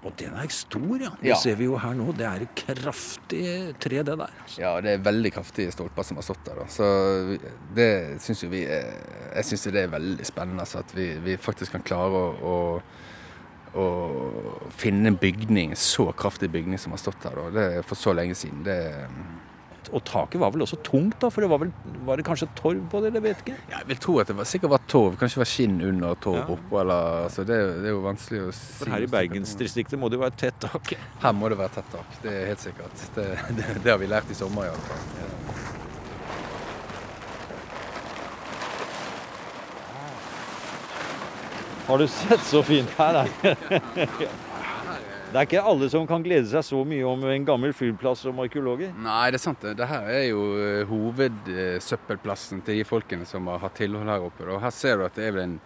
Og 0.05 0.13
den 0.21 0.35
er 0.37 0.49
stor, 0.53 0.99
ja. 1.01 1.11
Det 1.21 1.29
Ja. 1.29 1.37
ser 1.41 1.55
vi 1.57 1.65
jo 1.65 1.77
her 1.81 1.95
nå. 1.97 2.13
Det 2.13 2.25
er 2.29 2.43
et 2.45 2.55
kraftig 2.55 3.75
tre, 3.81 4.03
det 4.03 4.17
der. 4.19 4.29
altså. 4.43 4.61
Ja, 4.61 4.81
det 4.81 4.91
er 4.93 4.99
veldig 4.99 5.31
kraftige 5.33 5.73
stolper 5.73 6.03
som 6.05 6.17
har 6.17 6.23
stått 6.27 6.45
der. 6.45 6.55
Da. 6.61 6.67
Så 6.69 7.39
det 7.75 8.21
syns 8.21 8.43
jo 8.45 8.49
vi 8.51 8.65
er, 8.67 8.93
Jeg 9.35 9.45
syns 9.45 9.65
det 9.73 9.83
er 9.85 9.89
veldig 9.89 10.27
spennende 10.27 10.61
altså, 10.61 10.79
at 10.85 10.93
vi, 10.95 11.07
vi 11.25 11.37
faktisk 11.37 11.73
kan 11.73 11.83
klare 11.83 12.21
å, 12.45 12.83
å, 13.75 13.79
å 13.81 14.71
finne 14.71 15.09
en 15.09 15.17
bygning, 15.17 15.73
så 15.75 16.13
kraftig 16.13 16.51
bygning 16.53 16.79
som 16.79 16.93
har 16.93 16.99
stått 16.99 17.25
her 17.25 17.35
da. 17.41 17.49
Det 17.51 17.65
er 17.79 17.83
for 17.83 17.95
så 17.97 18.13
lenge 18.13 18.35
siden. 18.35 18.63
Det, 18.63 18.79
Og 19.95 20.03
taket 20.03 20.41
var 20.43 20.51
vel 20.51 20.65
også 20.65 20.77
tungt, 20.83 21.15
da? 21.23 21.29
For 21.31 21.45
det 21.45 21.49
var 21.53 21.61
vel 21.63 21.69
var 22.05 22.19
det 22.19 22.25
kanskje 22.27 22.49
torv 22.59 22.81
på 22.91 23.01
det? 23.05 23.13
Jeg 23.15 23.23
vet 23.23 23.43
ikke. 23.45 23.55
ja, 23.71 23.79
jeg 23.79 23.89
vil 23.93 24.01
tro 24.03 24.17
at 24.19 24.27
det 24.33 24.35
var, 24.41 24.49
sikkert 24.51 24.73
var 24.75 24.83
torv. 24.91 25.15
Kanskje 25.21 25.39
det 25.39 25.43
var 25.45 25.51
skinn 25.53 25.77
under 25.87 26.19
torv 26.25 26.41
Ja. 26.41 26.47
oppå. 26.57 26.81
Eller, 26.81 27.21
altså, 27.29 27.45
det, 27.47 27.59
det 27.85 27.93
er 27.93 27.95
jo 27.95 28.01
vanskelig 28.03 28.41
å 28.49 28.51
si. 28.59 28.65
For 28.81 28.91
her 28.91 29.07
i 29.07 29.11
Bergensdistriktet 29.15 30.01
må 30.03 30.11
det 30.11 30.19
jo 30.19 30.25
være 30.27 30.37
tett 30.43 30.59
tak. 30.67 30.95
Her 31.23 31.33
må 31.39 31.53
det 31.53 31.61
være 31.63 31.77
tett 31.79 31.93
tak. 31.95 32.19
Det 32.25 32.35
er 32.41 32.51
helt 32.51 32.65
sikkert. 32.67 33.07
Det, 33.15 33.29
det, 33.61 33.71
det 33.85 33.95
har 33.95 34.03
vi 34.03 34.11
lært 34.11 34.35
i 34.35 34.39
sommer 34.43 34.67
i 34.67 34.75
alle 34.75 34.89
fall. 34.91 35.07
Har 41.87 41.99
du 41.99 42.07
sett 42.09 42.41
så 42.41 42.63
fint 42.63 42.91
her? 42.99 43.29
Det 45.35 45.41
er 45.41 45.49
ikke 45.49 45.63
alle 45.67 45.89
som 45.91 46.05
kan 46.07 46.23
glede 46.23 46.47
seg 46.47 46.63
så 46.63 46.81
mye 46.87 47.07
om 47.11 47.25
en 47.27 47.47
gammel 47.49 47.73
flyplass 47.75 48.21
som 48.23 48.37
arkeologer. 48.39 48.93
Nei, 49.03 49.33
det 49.35 49.41
er 49.41 49.43
sant. 49.43 49.65
det. 49.67 49.87
Her 49.91 50.05
er 50.07 50.21
jo 50.29 50.43
eh, 50.63 50.85
hovedsøppelplassen 50.87 52.61
til 52.63 52.79
de 52.79 52.85
folkene 52.87 53.27
som 53.27 53.49
har 53.51 53.59
hatt 53.65 53.75
tilhold 53.81 54.07
her 54.07 54.23
oppe. 54.29 54.47
Og 54.47 54.61
her 54.63 54.71
ser 54.71 55.01
du 55.01 55.03
at 55.09 55.19
det 55.19 55.25
er 55.27 55.33
vel 55.35 55.43
en, 55.49 55.57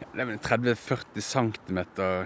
ja, 0.00 0.08
en 0.24 0.40
30-40 0.40 1.20
cm 1.26 1.82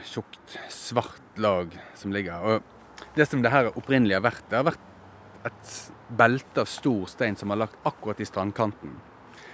tjukt, 0.07 0.55
svart 0.71 1.43
lag 1.43 1.75
som 1.99 2.15
ligger 2.15 2.39
her. 2.39 2.61
Og 2.61 3.09
det 3.19 3.27
som 3.27 3.43
det 3.43 3.51
her 3.51 3.73
opprinnelig 3.73 4.15
har 4.15 4.23
vært, 4.29 4.47
det 4.47 4.61
har 4.61 4.69
vært 4.69 5.51
et 5.51 5.73
belte 6.23 6.63
av 6.63 6.71
stor 6.71 7.11
stein 7.11 7.35
som 7.41 7.51
har 7.51 7.65
lagt 7.65 7.91
akkurat 7.91 8.23
i 8.23 8.29
strandkanten. 8.31 8.95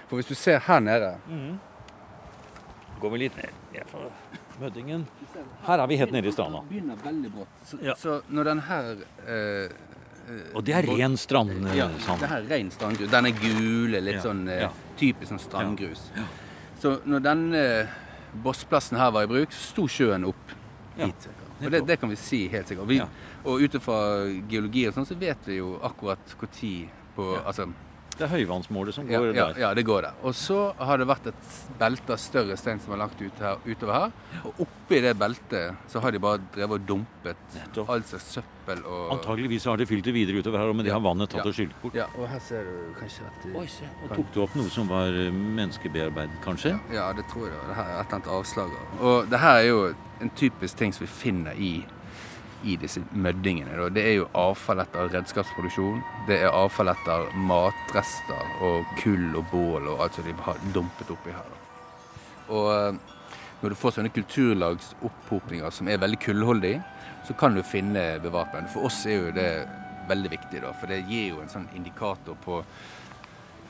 For 0.05 0.21
hvis 0.21 0.29
du 0.29 0.37
ser 0.37 0.61
her 0.67 0.85
nede 0.85 1.15
Går 3.01 3.15
vi 3.15 3.23
litt 3.25 3.41
ned, 3.41 3.57
jeg 3.73 3.89
for 3.89 4.05
møddingen. 4.63 5.03
Her 5.67 5.83
er 5.83 5.87
vi 5.91 5.97
helt 6.01 6.13
nede 6.15 6.29
i 6.31 6.33
stranda. 6.35 6.61
begynner 6.69 7.01
veldig 7.03 7.31
brått. 7.33 7.57
Så, 7.67 7.79
Ja. 7.83 7.95
så 7.99 8.21
når 8.29 8.43
den 8.51 8.59
her 8.69 8.89
eh, 9.27 9.67
eh, 10.29 10.55
Og 10.55 10.63
det 10.65 10.75
er 10.75 10.87
ren 10.87 11.17
strand... 11.17 11.51
Ja, 11.75 11.89
sand. 11.99 12.19
det 12.23 12.29
her 12.31 12.41
er 12.41 12.49
ren 12.49 12.71
strandgrus. 12.71 13.11
Den 13.11 13.25
er 13.29 13.31
gule, 13.37 14.01
litt 14.01 14.15
Ja, 14.19 14.25
sånn 14.29 14.47
eh, 14.49 14.61
ja. 14.65 14.71
typisk 14.99 15.31
sånn 15.33 15.39
strandgrus. 15.43 16.07
Så 16.79 16.97
når 17.05 17.23
denne 17.23 17.63
bossplassen 18.43 18.97
her 18.97 19.11
var 19.13 19.23
i 19.27 19.27
bruk, 19.29 19.51
så 19.53 19.69
sto 19.73 19.87
sjøen 19.87 20.25
opp 20.25 20.55
Ja, 20.97 21.05
hit. 21.07 21.29
Og 21.63 21.71
det, 21.71 21.83
det 21.87 21.99
kan 22.01 22.09
vi 22.11 22.15
si 22.19 22.47
helt 22.51 22.67
sikkert. 22.67 22.87
Vi, 22.89 22.97
Ja. 22.97 23.07
Og 23.45 23.59
ut 23.61 23.73
ifra 23.75 23.95
geologi 24.49 24.85
og 24.87 24.93
sånn, 24.95 25.05
så 25.07 25.15
vet 25.19 25.37
vi 25.45 25.57
jo 25.57 25.73
akkurat 25.83 26.19
når 26.39 26.87
på 27.15 27.25
Altså, 27.45 27.67
Det 28.17 28.25
er 28.27 28.31
høyvannsmålet 28.35 28.93
som 28.95 29.07
går 29.09 29.31
ja, 29.33 29.47
der. 29.49 29.59
ja, 29.63 29.69
det 29.73 29.83
går 29.87 30.01
der. 30.05 30.17
Og 30.23 30.35
så 30.37 30.57
har 30.77 30.97
det 31.01 31.07
vært 31.09 31.27
et 31.31 31.47
belte 31.79 32.13
av 32.13 32.19
større 32.21 32.57
stein 32.59 32.79
som 32.83 32.93
er 32.93 32.99
lagt 33.01 33.21
ut 33.21 33.39
her, 33.41 33.57
utover 33.65 33.93
her. 33.93 34.11
Og 34.45 34.61
oppi 34.67 34.99
det 35.01 35.15
beltet 35.17 35.89
så 35.89 35.99
har 36.03 36.13
de 36.13 36.19
bare 36.21 36.41
drevet 36.53 36.77
og 36.81 36.85
dumpet 36.87 37.37
Nettopp. 37.55 37.89
all 37.89 38.03
slags 38.03 38.27
søppel 38.37 38.83
og 38.85 39.15
Antageligvis 39.17 39.65
har 39.65 39.77
de 39.81 39.85
fylt 39.89 40.05
det 40.05 40.13
videre 40.13 40.39
utover 40.43 40.61
her, 40.61 40.73
men 40.77 40.85
de 40.85 40.91
har 40.93 41.01
vannet 41.03 41.29
tatt 41.33 41.41
Ja. 41.41 41.49
og 41.49 41.57
skylt 41.57 41.73
bort. 41.81 41.95
Ja, 41.97 42.05
og 42.17 42.27
her 42.29 42.39
ser 42.39 42.63
du 42.69 42.93
kanskje 42.99 43.25
at 43.25 43.43
de, 43.47 43.55
Oi, 43.57 43.65
se. 43.67 43.89
Og 44.03 44.15
tok 44.15 44.33
du 44.35 44.41
opp 44.45 44.55
noe 44.55 44.69
som 44.69 44.87
var 44.87 45.07
eh, 45.07 45.31
menneskebearbeidet, 45.57 46.37
kanskje? 46.45 46.75
Ja, 46.93 47.09
det 47.17 47.25
tror 47.31 47.47
jeg. 47.49 47.57
det. 47.57 47.67
Det 47.71 47.75
her 47.75 47.83
er 47.89 47.99
et 47.99 48.05
eller 48.05 48.15
annet 48.19 48.31
avslag. 48.37 48.77
Og 49.01 49.29
det 49.29 49.39
her 49.39 49.57
er 49.57 49.67
jo 49.67 49.81
en 50.21 50.29
typisk 50.37 50.77
ting 50.77 50.93
som 50.93 51.05
vi 51.05 51.11
finner 51.11 51.53
i, 51.57 51.73
i 52.63 52.75
disse 52.79 53.01
møddingene. 53.11 53.89
Det 53.93 54.03
er 54.07 54.15
jo 54.17 54.29
avfall 54.39 54.83
etter 54.83 55.11
redskapsproduksjon. 55.13 55.99
Det 56.27 56.39
er 56.41 56.55
avfall 56.55 56.91
etter 56.93 57.27
matrester 57.49 58.53
og 58.63 58.87
kull 59.01 59.35
og 59.39 59.45
bål 59.51 59.91
og 59.93 60.05
alt 60.05 60.17
som 60.17 60.27
de 60.27 60.35
har 60.45 60.63
dumpet 60.75 61.11
oppi 61.13 61.35
her. 61.35 61.51
Og 62.53 62.69
eh, 62.73 63.01
når 63.61 63.71
du 63.71 63.79
får 63.79 63.97
sånne 63.97 64.11
kulturlagsopphopninger 64.15 65.71
som 65.71 65.87
er 65.87 66.01
veldig 66.01 66.19
kullholdige, 66.23 66.81
så 67.27 67.35
kan 67.39 67.55
du 67.55 67.63
finne 67.63 68.17
bevart. 68.23 68.55
For 68.73 68.89
oss 68.89 69.05
er 69.07 69.21
jo 69.21 69.35
det 69.35 69.49
veldig 70.09 70.33
viktig, 70.33 70.59
da, 70.65 70.73
for 70.75 70.91
det 70.91 71.05
gir 71.07 71.29
jo 71.31 71.39
en 71.43 71.51
sånn 71.51 71.69
indikator 71.77 72.35
på 72.43 72.59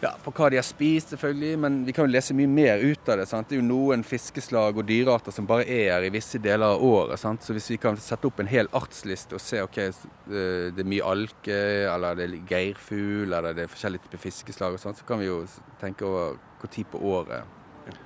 Ja, 0.03 0.09
På 0.19 0.33
hva 0.35 0.49
de 0.51 0.57
har 0.59 0.65
spist, 0.67 1.13
selvfølgelig, 1.13 1.57
men 1.63 1.75
vi 1.87 1.93
kan 1.95 2.03
jo 2.03 2.11
lese 2.11 2.35
mye 2.35 2.49
mer 2.51 2.81
ut 2.83 3.07
av 3.07 3.21
det. 3.21 3.27
sant? 3.29 3.47
Det 3.47 3.55
er 3.55 3.61
jo 3.61 3.67
noen 3.69 4.01
fiskeslag 4.03 4.75
og 4.75 4.83
dyrearter 4.89 5.31
som 5.31 5.45
bare 5.47 5.63
er 5.63 5.93
her 5.93 6.03
i 6.03 6.09
visse 6.11 6.41
deler 6.43 6.73
av 6.75 6.83
året. 6.83 7.21
sant? 7.21 7.39
Så 7.45 7.55
hvis 7.55 7.69
vi 7.71 7.77
kan 7.79 7.95
sette 7.95 8.27
opp 8.27 8.41
en 8.43 8.51
hel 8.51 8.67
artsliste 8.75 9.37
og 9.37 9.41
se 9.41 9.61
ok, 9.63 9.79
det 10.27 10.83
er 10.83 10.89
mye 10.91 11.05
alke, 11.07 11.59
eller 11.93 12.19
det 12.19 12.25
er 12.25 12.33
geirfugl, 12.49 13.31
eller 13.31 13.55
det 13.55 13.63
er 13.63 13.71
forskjellige 13.71 14.03
typer 14.09 14.23
fiskeslag, 14.25 14.75
og 14.75 14.83
sånt, 14.83 14.99
så 14.99 15.07
kan 15.07 15.23
vi 15.23 15.29
jo 15.29 15.37
tenke 15.79 16.03
over 16.09 16.35
hvor 16.59 16.73
tid 16.75 16.91
på 16.91 16.99
året 16.99 17.47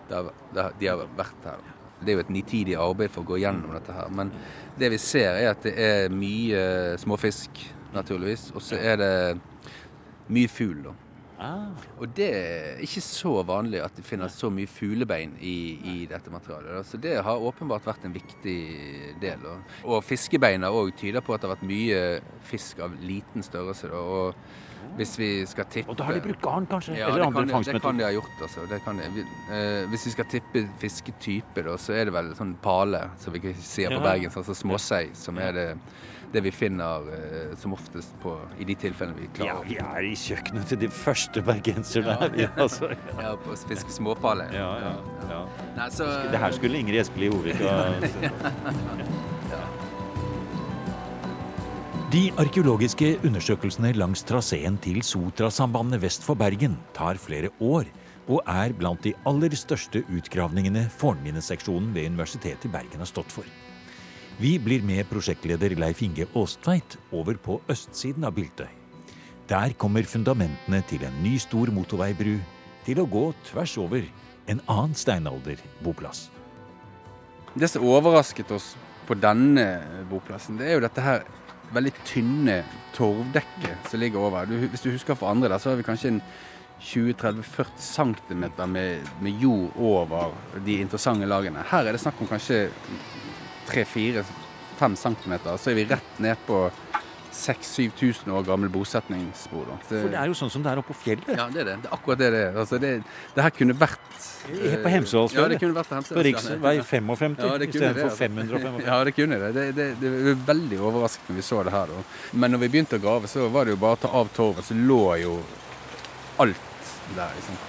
de 0.09 0.87
har 0.91 1.01
vært 1.17 1.49
her. 1.49 1.65
Det 1.97 2.13
er 2.13 2.19
jo 2.19 2.25
et 2.27 2.29
nitidig 2.29 2.77
arbeid 2.77 3.09
for 3.09 3.25
å 3.25 3.31
gå 3.31 3.41
gjennom 3.41 3.73
dette 3.73 3.97
her. 3.97 4.13
Men 4.13 4.29
det 4.77 4.91
vi 4.93 5.01
ser, 5.01 5.33
er 5.33 5.49
at 5.55 5.65
det 5.65 5.73
er 5.81 6.13
mye 6.13 6.61
småfisk, 7.01 7.65
naturligvis. 7.97 8.51
Og 8.53 8.61
så 8.61 8.77
er 8.77 9.01
det 9.01 9.11
mye 10.29 10.53
fugl, 10.53 10.85
da. 10.91 10.95
Ah. 11.37 11.69
Og 12.01 12.09
det 12.17 12.27
er 12.33 12.79
ikke 12.81 13.01
så 13.05 13.33
vanlig 13.45 13.81
at 13.85 13.97
det 13.97 14.05
finnes 14.05 14.37
så 14.39 14.49
mye 14.53 14.69
fuglebein 14.69 15.35
i, 15.37 15.57
i 15.85 15.97
dette 16.09 16.33
materialet. 16.33 16.85
Så 16.87 16.97
det 17.01 17.17
har 17.23 17.47
åpenbart 17.49 17.85
vært 17.85 18.07
en 18.07 18.15
viktig 18.15 18.59
del. 19.21 19.43
Og 19.85 20.01
fiskebeina 20.05 20.71
òg 20.73 20.95
tyder 20.97 21.21
på 21.25 21.35
at 21.35 21.43
det 21.43 21.49
har 21.49 21.57
vært 21.57 21.69
mye 21.69 22.01
fisk 22.47 22.81
av 22.81 22.97
liten 23.05 23.45
størrelse. 23.45 23.91
Og 23.93 24.33
hvis 24.97 25.13
vi 25.19 25.29
skal 25.45 25.67
tippe 25.69 25.91
Og 25.91 25.97
da 25.99 26.07
har 26.07 26.17
de 26.17 26.23
brukt 26.25 26.41
garn, 26.41 26.65
kanskje? 26.69 26.97
Ja, 26.97 27.11
Eller 27.11 27.27
andre 27.27 27.45
fangstmetoder? 27.51 27.77
Det 27.77 27.85
kan 27.85 27.99
de 27.99 28.05
ha 28.07 28.11
gjort. 28.15 28.41
altså. 28.41 28.65
De, 29.13 29.25
eh, 29.53 29.89
hvis 29.91 30.05
vi 30.07 30.13
skal 30.15 30.29
tippe 30.31 30.65
fisketype, 30.81 31.65
da, 31.69 31.77
så 31.77 31.93
er 31.93 32.09
det 32.09 32.15
vel 32.17 32.33
sånn 32.37 32.55
pale, 32.63 33.03
som 33.21 33.35
vi 33.35 33.53
sier 33.53 33.93
på 33.93 34.01
ja. 34.01 34.05
Bergen. 34.09 34.33
Altså 34.33 34.57
småsei, 34.57 35.09
som 35.13 35.37
er 35.37 35.53
det 35.53 35.67
det 36.33 36.41
vi 36.43 36.51
finner 36.51 37.07
eh, 37.15 37.53
som 37.59 37.73
oftest 37.73 38.15
på 38.21 38.33
i 38.59 38.67
de 38.67 38.75
tilfellene 38.79 39.19
vi 39.21 39.29
klarer. 39.37 39.51
Ja, 39.53 39.61
vi 39.67 39.77
er 39.81 40.07
i 40.09 40.15
kjøkkenet 40.17 40.67
til 40.71 40.81
de 40.81 40.89
første 40.93 41.43
bergenserne. 41.45 42.17
Ja, 42.33 42.47
ja. 42.47 42.49
altså. 42.55 42.91
ja 43.25 43.35
på 43.43 43.53
å 43.53 43.59
fiske 43.69 43.91
småpale. 43.95 44.49
Ja, 44.55 44.69
ja, 44.83 44.93
ja. 45.31 45.41
Nei, 45.77 45.89
så... 45.93 46.09
Det 46.31 46.41
her 46.41 46.55
skulle 46.55 46.81
Ingrid 46.81 47.01
Espelid 47.03 47.33
Hovig 47.35 47.55
ha 47.63 47.75
De 52.07 52.29
arkeologiske 52.39 53.17
undersøkelsene 53.27 53.89
langs 53.99 54.21
traseen 54.23 54.77
til 54.79 55.01
Sotrasambandet 55.03 55.99
vest 56.05 56.23
for 56.23 56.39
Bergen 56.39 56.77
tar 56.95 57.19
flere 57.19 57.51
år 57.59 57.89
og 58.31 58.39
er 58.47 58.71
blant 58.75 59.03
de 59.03 59.11
aller 59.27 59.51
største 59.59 60.03
utgravningene 60.07 60.85
Fornminneseksjonen 60.99 61.91
ved 61.95 62.11
Universitetet 62.13 62.67
i 62.67 62.71
Bergen 62.71 63.03
har 63.03 63.11
stått 63.11 63.31
for. 63.35 63.47
Vi 64.37 64.59
blir 64.61 64.83
med 64.85 65.07
prosjektleder 65.09 65.73
Leif 65.81 66.03
Inge 66.05 66.27
Aastveit 66.37 66.99
over 67.09 67.39
på 67.41 67.55
østsiden 67.73 68.27
av 68.27 68.35
Byltøy. 68.35 68.67
Der 69.49 69.73
kommer 69.81 70.05
fundamentene 70.05 70.83
til 70.85 71.01
en 71.07 71.15
ny 71.23 71.39
stor 71.41 71.71
motorveibru 71.73 72.35
til 72.85 73.01
å 73.01 73.07
gå 73.09 73.23
tvers 73.47 73.73
over 73.81 74.05
en 74.45 74.61
annen 74.69 74.93
steinalderboplass. 74.93 76.27
Det 77.57 77.71
som 77.71 77.87
overrasket 77.89 78.53
oss 78.53 78.75
på 79.09 79.17
denne 79.17 79.65
boplassen, 80.11 80.61
det 80.61 80.69
er 80.69 80.77
jo 80.77 80.85
dette 80.85 81.01
her 81.01 81.25
veldig 81.73 81.95
tynne 82.05 82.59
torvdekket 82.93 83.89
som 83.89 84.03
ligger 84.05 84.29
over. 84.29 84.45
Du, 84.45 84.53
hvis 84.69 84.85
du 84.85 84.91
husker 84.91 85.17
for 85.17 85.33
andre 85.33 85.49
der, 85.49 85.57
så 85.57 85.73
har 85.73 85.81
vi 85.81 85.87
kanskje 85.87 86.13
en 86.13 86.21
20-30-40 86.77 87.73
cm 87.81 88.45
med, 88.69 89.09
med, 89.17 89.41
jord 89.41 89.73
over 89.81 90.37
de 90.61 90.77
interessante 90.77 91.25
lagene. 91.25 91.65
Her 91.73 91.89
er 91.89 91.97
det 91.97 92.05
snakk 92.05 92.21
om 92.21 92.29
kanskje 92.29 92.67
3-4-5 93.69 94.95
cm, 95.03 95.35
så 95.57 95.71
er 95.71 95.77
vi 95.77 95.87
rett 95.89 96.23
ned 96.23 96.47
på 96.47 96.65
6000-7000 97.37 98.31
år 98.33 98.43
gammel 98.43 98.69
bosetningsspor. 98.69 99.65
Det, 99.69 99.85
For 99.89 100.11
det 100.11 100.19
er 100.19 100.31
jo 100.31 100.35
sånn 100.37 100.51
som 100.51 100.63
det 100.65 100.71
er 100.71 100.81
oppe 100.81 100.95
på 100.95 101.03
fjellet? 101.03 101.29
Ja, 101.37 101.45
det 101.53 101.61
er 101.61 101.69
det. 101.69 101.75
Det 101.83 101.89
er 101.89 101.95
akkurat 101.97 102.21
det 102.21 102.29
det 102.33 102.41
er. 102.47 102.57
Altså, 102.63 102.79
det, 102.81 102.91
det, 103.35 103.43
her 103.45 103.53
kunne 103.57 103.75
vært 103.77 104.07
På 104.07 104.93
Hemsedalsfjellet? 104.93 105.43
Ja, 105.43 105.51
det 105.53 105.59
kunne 105.61 105.77
vært 105.77 105.91
på 105.91 105.97
Hemsedalsfjellet. 105.99 106.63
På 106.63 106.71
riksvei 106.71 106.73
55 106.89 107.37
ja, 107.37 107.53
istedenfor 107.67 108.17
555? 108.17 108.81
Ja, 108.87 108.97
det 109.03 109.15
kunne 109.19 109.39
det. 109.43 109.51
Det, 109.59 109.67
det. 109.77 109.87
det 110.01 110.13
var 110.15 110.43
veldig 110.49 110.81
overraskende 110.89 111.35
når 111.35 111.41
vi 111.41 111.47
så 111.51 111.63
det 111.67 111.75
her. 111.77 111.93
Da. 111.93 112.03
Men 112.33 112.55
når 112.55 112.63
vi 112.65 112.71
begynte 112.75 112.99
å 112.99 113.05
grave, 113.05 113.31
så 113.31 113.47
var 113.53 113.67
det 113.67 113.75
jo 113.75 113.81
bare 113.85 113.99
å 113.99 114.03
ta 114.07 114.13
av 114.21 114.33
torvet, 114.35 114.65
så 114.65 114.77
lå 114.77 115.01
jo 115.21 115.37
alt 116.43 116.91
der. 117.13 117.37
liksom. 117.37 117.63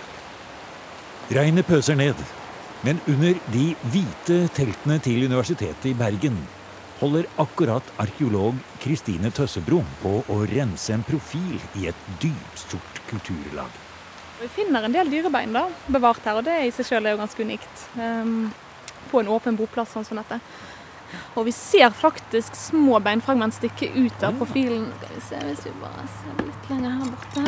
Regnet 1.37 1.69
pøser 1.69 1.99
ned. 1.99 2.29
Men 2.87 3.01
under 3.11 3.35
de 3.51 3.65
hvite 3.91 4.37
teltene 4.55 5.01
til 5.03 5.25
Universitetet 5.27 5.89
i 5.91 5.97
Bergen 5.99 6.37
holder 7.01 7.27
akkurat 7.43 7.91
arkeolog 7.99 8.55
Kristine 8.83 9.33
Tøssebro 9.35 9.81
på 10.03 10.13
å 10.31 10.39
rense 10.51 10.95
en 10.95 11.03
profil 11.07 11.59
i 11.79 11.89
et 11.91 12.07
dypsort 12.23 13.03
kulturlag. 13.11 13.71
Vi 14.39 14.47
finner 14.55 14.87
en 14.87 14.95
del 14.95 15.11
dyrebein 15.11 15.55
da, 15.55 15.65
bevart 15.91 16.23
her, 16.27 16.39
og 16.39 16.47
det 16.47 16.55
i 16.69 16.73
seg 16.75 16.87
selv 16.87 17.11
er 17.11 17.17
jo 17.17 17.23
ganske 17.25 17.43
unikt. 17.43 17.85
Um, 17.99 18.51
på 19.11 19.23
en 19.23 19.31
åpen 19.35 19.59
boplass 19.59 19.97
sånn 19.97 20.07
som 20.07 20.21
dette. 20.21 20.39
Og 21.35 21.49
vi 21.49 21.55
ser 21.57 21.91
faktisk 21.97 22.55
små 22.59 23.01
beinfragment 23.03 23.57
stikke 23.57 23.91
ut 23.97 24.23
av 24.23 24.39
profilen. 24.39 24.87
Skal 25.01 25.15
vi 25.17 25.27
se 25.33 25.43
hvis 25.49 25.67
vi 25.67 25.75
bare 25.83 26.07
ser 26.21 26.41
litt 26.45 26.71
lenger 26.71 26.97
her 27.01 27.11
borte. 27.17 27.45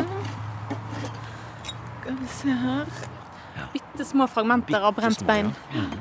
Skal 2.01 2.19
vi 2.19 2.31
se 2.35 2.61
her 2.65 2.95
bitte 3.91 4.05
små 4.05 4.27
fragmenter 4.27 4.81
av 4.81 4.95
brent 4.95 5.23
bein. 5.27 5.51
Mm. 5.73 5.91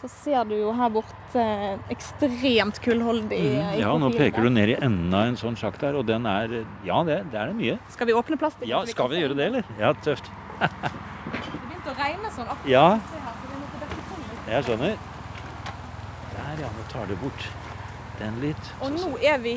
Så 0.00 0.08
ser 0.08 0.44
du 0.46 0.54
jo 0.54 0.72
her 0.78 0.90
borte 0.94 1.44
ekstremt 1.90 2.78
kullholdig 2.84 3.40
mm. 3.58 3.72
Ja, 3.80 3.96
nå 3.98 4.12
peker 4.14 4.46
du 4.46 4.50
ned 4.54 4.70
i 4.70 4.76
enden 4.78 5.10
av 5.10 5.26
en 5.26 5.38
sånn 5.40 5.58
sjakk 5.58 5.80
der, 5.80 5.98
og 5.98 6.06
den 6.06 6.26
er 6.30 6.60
Ja, 6.86 7.00
det, 7.06 7.24
det 7.32 7.40
er 7.40 7.50
det 7.50 7.56
mye. 7.58 7.78
Skal 7.90 8.06
vi 8.06 8.14
åpne 8.14 8.38
plastikken? 8.38 8.70
Ja, 8.70 8.84
skal 8.86 9.10
vi 9.10 9.24
gjøre 9.24 9.34
det, 9.38 9.48
eller? 9.50 9.72
Ja, 9.80 9.90
tøft. 10.06 10.30
det 10.60 10.70
begynte 11.66 11.90
å 11.90 11.96
regne 11.98 12.30
sånn 12.36 12.52
akkurat. 12.54 12.70
Ja. 12.70 12.86
Jeg 14.48 14.68
skjønner. 14.68 14.94
Der, 16.36 16.62
ja. 16.62 16.70
Nå 16.78 16.86
tar 16.94 17.10
du 17.10 17.18
bort 17.18 17.50
den 18.22 18.38
litt. 18.42 18.70
Og 18.78 18.94
nå 18.94 19.10
er 19.18 19.42
vi 19.42 19.56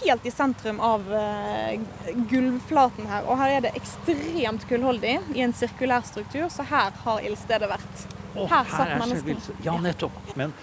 helt 0.00 0.26
i 0.26 0.30
sentrum 0.30 0.80
av 0.80 1.06
uh, 1.12 2.14
gulvflaten 2.30 3.08
her. 3.10 3.26
Og 3.26 3.38
her 3.40 3.56
er 3.56 3.64
det 3.66 3.74
ekstremt 3.78 4.66
kullholdig 4.70 5.18
i 5.34 5.44
en 5.44 5.54
sirkulær 5.56 6.06
struktur, 6.08 6.48
så 6.52 6.66
her 6.68 6.92
har 7.04 7.24
ildstedet 7.26 7.70
vært. 7.70 8.04
Oh, 8.32 8.46
her 8.48 8.68
satt 8.70 8.94
menneskene. 8.96 9.56
Ja, 9.64 9.74
nettopp. 9.82 10.14
Men 10.38 10.54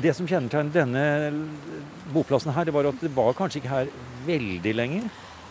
det 0.00 0.14
som 0.16 0.28
kjennetegner 0.28 0.72
denne 0.72 2.12
boplassen 2.14 2.54
her, 2.56 2.68
det 2.68 2.74
var 2.74 2.88
at 2.88 3.02
det 3.02 3.12
var 3.16 3.36
kanskje 3.36 3.60
ikke 3.60 3.74
her 3.74 3.90
veldig 4.26 4.76
lenge? 4.76 5.02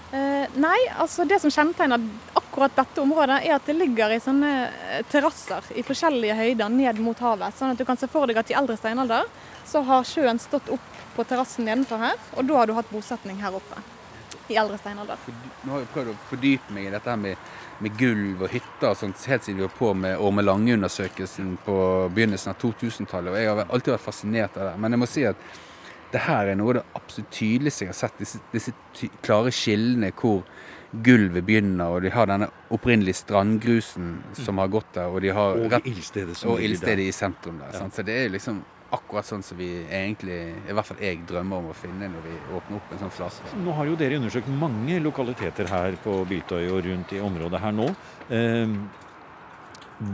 Uh, 0.09 0.47
nei, 0.57 0.77
altså 0.97 1.27
det 1.29 1.37
som 1.43 1.53
kjennetegner 1.53 2.01
akkurat 2.39 2.73
dette 2.73 3.03
området, 3.03 3.43
er 3.45 3.53
at 3.59 3.67
det 3.69 3.75
ligger 3.77 4.15
i 4.15 4.21
sånne 4.23 4.53
eh, 4.65 5.03
terrasser 5.11 5.67
i 5.77 5.83
forskjellige 5.85 6.33
høyder 6.39 6.71
ned 6.73 6.97
mot 7.05 7.19
havet. 7.21 7.53
Sånn 7.55 7.75
at 7.75 7.79
du 7.79 7.85
kan 7.85 7.99
se 7.99 8.09
for 8.09 8.25
deg 8.25 8.39
at 8.41 8.49
i 8.49 8.57
eldre 8.57 8.77
steinalder 8.79 9.29
så 9.69 9.83
har 9.85 10.07
sjøen 10.07 10.41
stått 10.41 10.71
opp 10.73 10.98
på 11.19 11.27
terrassen 11.27 11.67
nedenfor 11.67 11.99
her, 11.99 12.19
og 12.39 12.45
da 12.47 12.61
har 12.61 12.69
du 12.69 12.77
hatt 12.77 12.91
bosetning 12.93 13.41
her 13.43 13.57
oppe. 13.59 13.81
I 14.49 14.55
eldre 14.57 14.79
steinalder. 14.81 15.19
Nå 15.61 15.75
har 15.75 15.83
jeg 15.83 15.89
prøvd 15.93 16.11
å 16.13 16.19
fordype 16.31 16.73
meg 16.73 16.87
i 16.87 16.93
dette 16.93 17.11
her 17.11 17.19
med, 17.21 17.49
med 17.83 17.97
gulv 17.99 18.45
og 18.47 18.53
hytter 18.53 18.95
sånt, 18.97 19.25
helt 19.29 19.45
siden 19.45 19.59
vi 19.59 19.65
var 19.67 19.75
på 19.77 19.91
med 19.93 20.15
Orme 20.25 20.41
Lange-undersøkelsen 20.41 21.51
på 21.65 21.75
begynnelsen 22.15 22.55
av 22.55 22.57
2000-tallet. 22.63 23.33
og 23.33 23.37
Jeg 23.37 23.51
har 23.51 23.61
alltid 23.67 23.93
vært 23.93 24.05
fascinert 24.07 24.57
av 24.57 24.71
det. 24.71 24.79
Men 24.81 24.95
jeg 24.95 25.01
må 25.03 25.09
si 25.11 25.27
at 25.29 25.43
det 26.09 26.23
her 26.25 26.49
er 26.49 26.57
noe 26.57 26.73
av 26.73 26.79
det 26.79 26.85
absolutt 26.97 27.29
tydeligste 27.35 27.85
jeg 27.85 27.91
har 27.91 27.99
sett. 27.99 28.17
Disse, 28.23 28.41
disse 28.55 28.73
klare 29.21 29.53
skillene 29.53 30.09
hvor 30.17 30.41
gulvet 30.89 31.45
begynner, 31.45 31.93
og 31.93 32.01
de 32.07 32.15
har 32.15 32.31
denne 32.31 32.49
opprinnelige 32.73 33.19
strandgrusen 33.21 34.15
som 34.39 34.57
har 34.63 34.73
gått 34.73 34.95
der. 34.97 35.13
Og 35.13 35.21
de 35.21 35.35
har 35.35 35.61
og 35.67 35.77
ildstedet, 35.83 36.39
og 36.49 36.63
ildstedet 36.65 37.05
i 37.05 37.13
sentrum 37.13 37.61
der. 37.61 37.75
Ja. 37.77 37.85
Så 37.93 38.07
det 38.07 38.17
er 38.23 38.33
liksom 38.33 38.63
akkurat 38.95 39.27
sånn 39.27 39.43
som 39.45 39.59
vi 39.59 39.67
egentlig, 39.85 40.39
i 40.65 40.73
hvert 40.73 40.87
fall 40.87 41.03
jeg, 41.03 41.21
drømmer 41.29 41.61
om 41.61 41.69
å 41.71 41.77
finne 41.77 42.09
når 42.09 42.25
vi 42.25 42.37
åpner 42.57 42.79
opp 42.79 42.93
en 42.95 43.03
sånn 43.03 43.13
flaske. 43.13 43.51
Nå 43.61 43.75
har 43.77 43.89
jo 43.89 43.97
dere 43.99 44.17
undersøkt 44.17 44.49
mange 44.49 44.97
lokaliteter 45.03 45.69
her 45.69 45.99
på 46.03 46.15
Biltøy 46.29 46.63
og 46.71 46.81
rundt 46.87 47.13
i 47.13 47.21
området 47.23 47.61
her 47.61 47.75
nå. 47.75 47.87
Eh, 48.33 48.75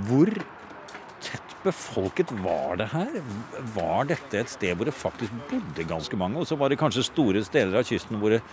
hvor 0.10 0.32
tett 1.26 1.56
befolket 1.64 2.32
var 2.44 2.78
det 2.82 2.90
her? 2.92 3.20
Var 3.76 4.12
dette 4.12 4.42
et 4.42 4.52
sted 4.52 4.76
hvor 4.78 4.90
det 4.90 4.96
faktisk 4.96 5.34
bodde 5.50 5.88
ganske 5.88 6.20
mange? 6.20 6.42
Og 6.42 6.50
så 6.50 6.58
var 6.60 6.70
det 6.70 6.80
kanskje 6.82 7.08
store 7.08 7.44
steder 7.48 7.80
av 7.80 7.88
kysten 7.88 8.20
hvor 8.22 8.36
det 8.36 8.44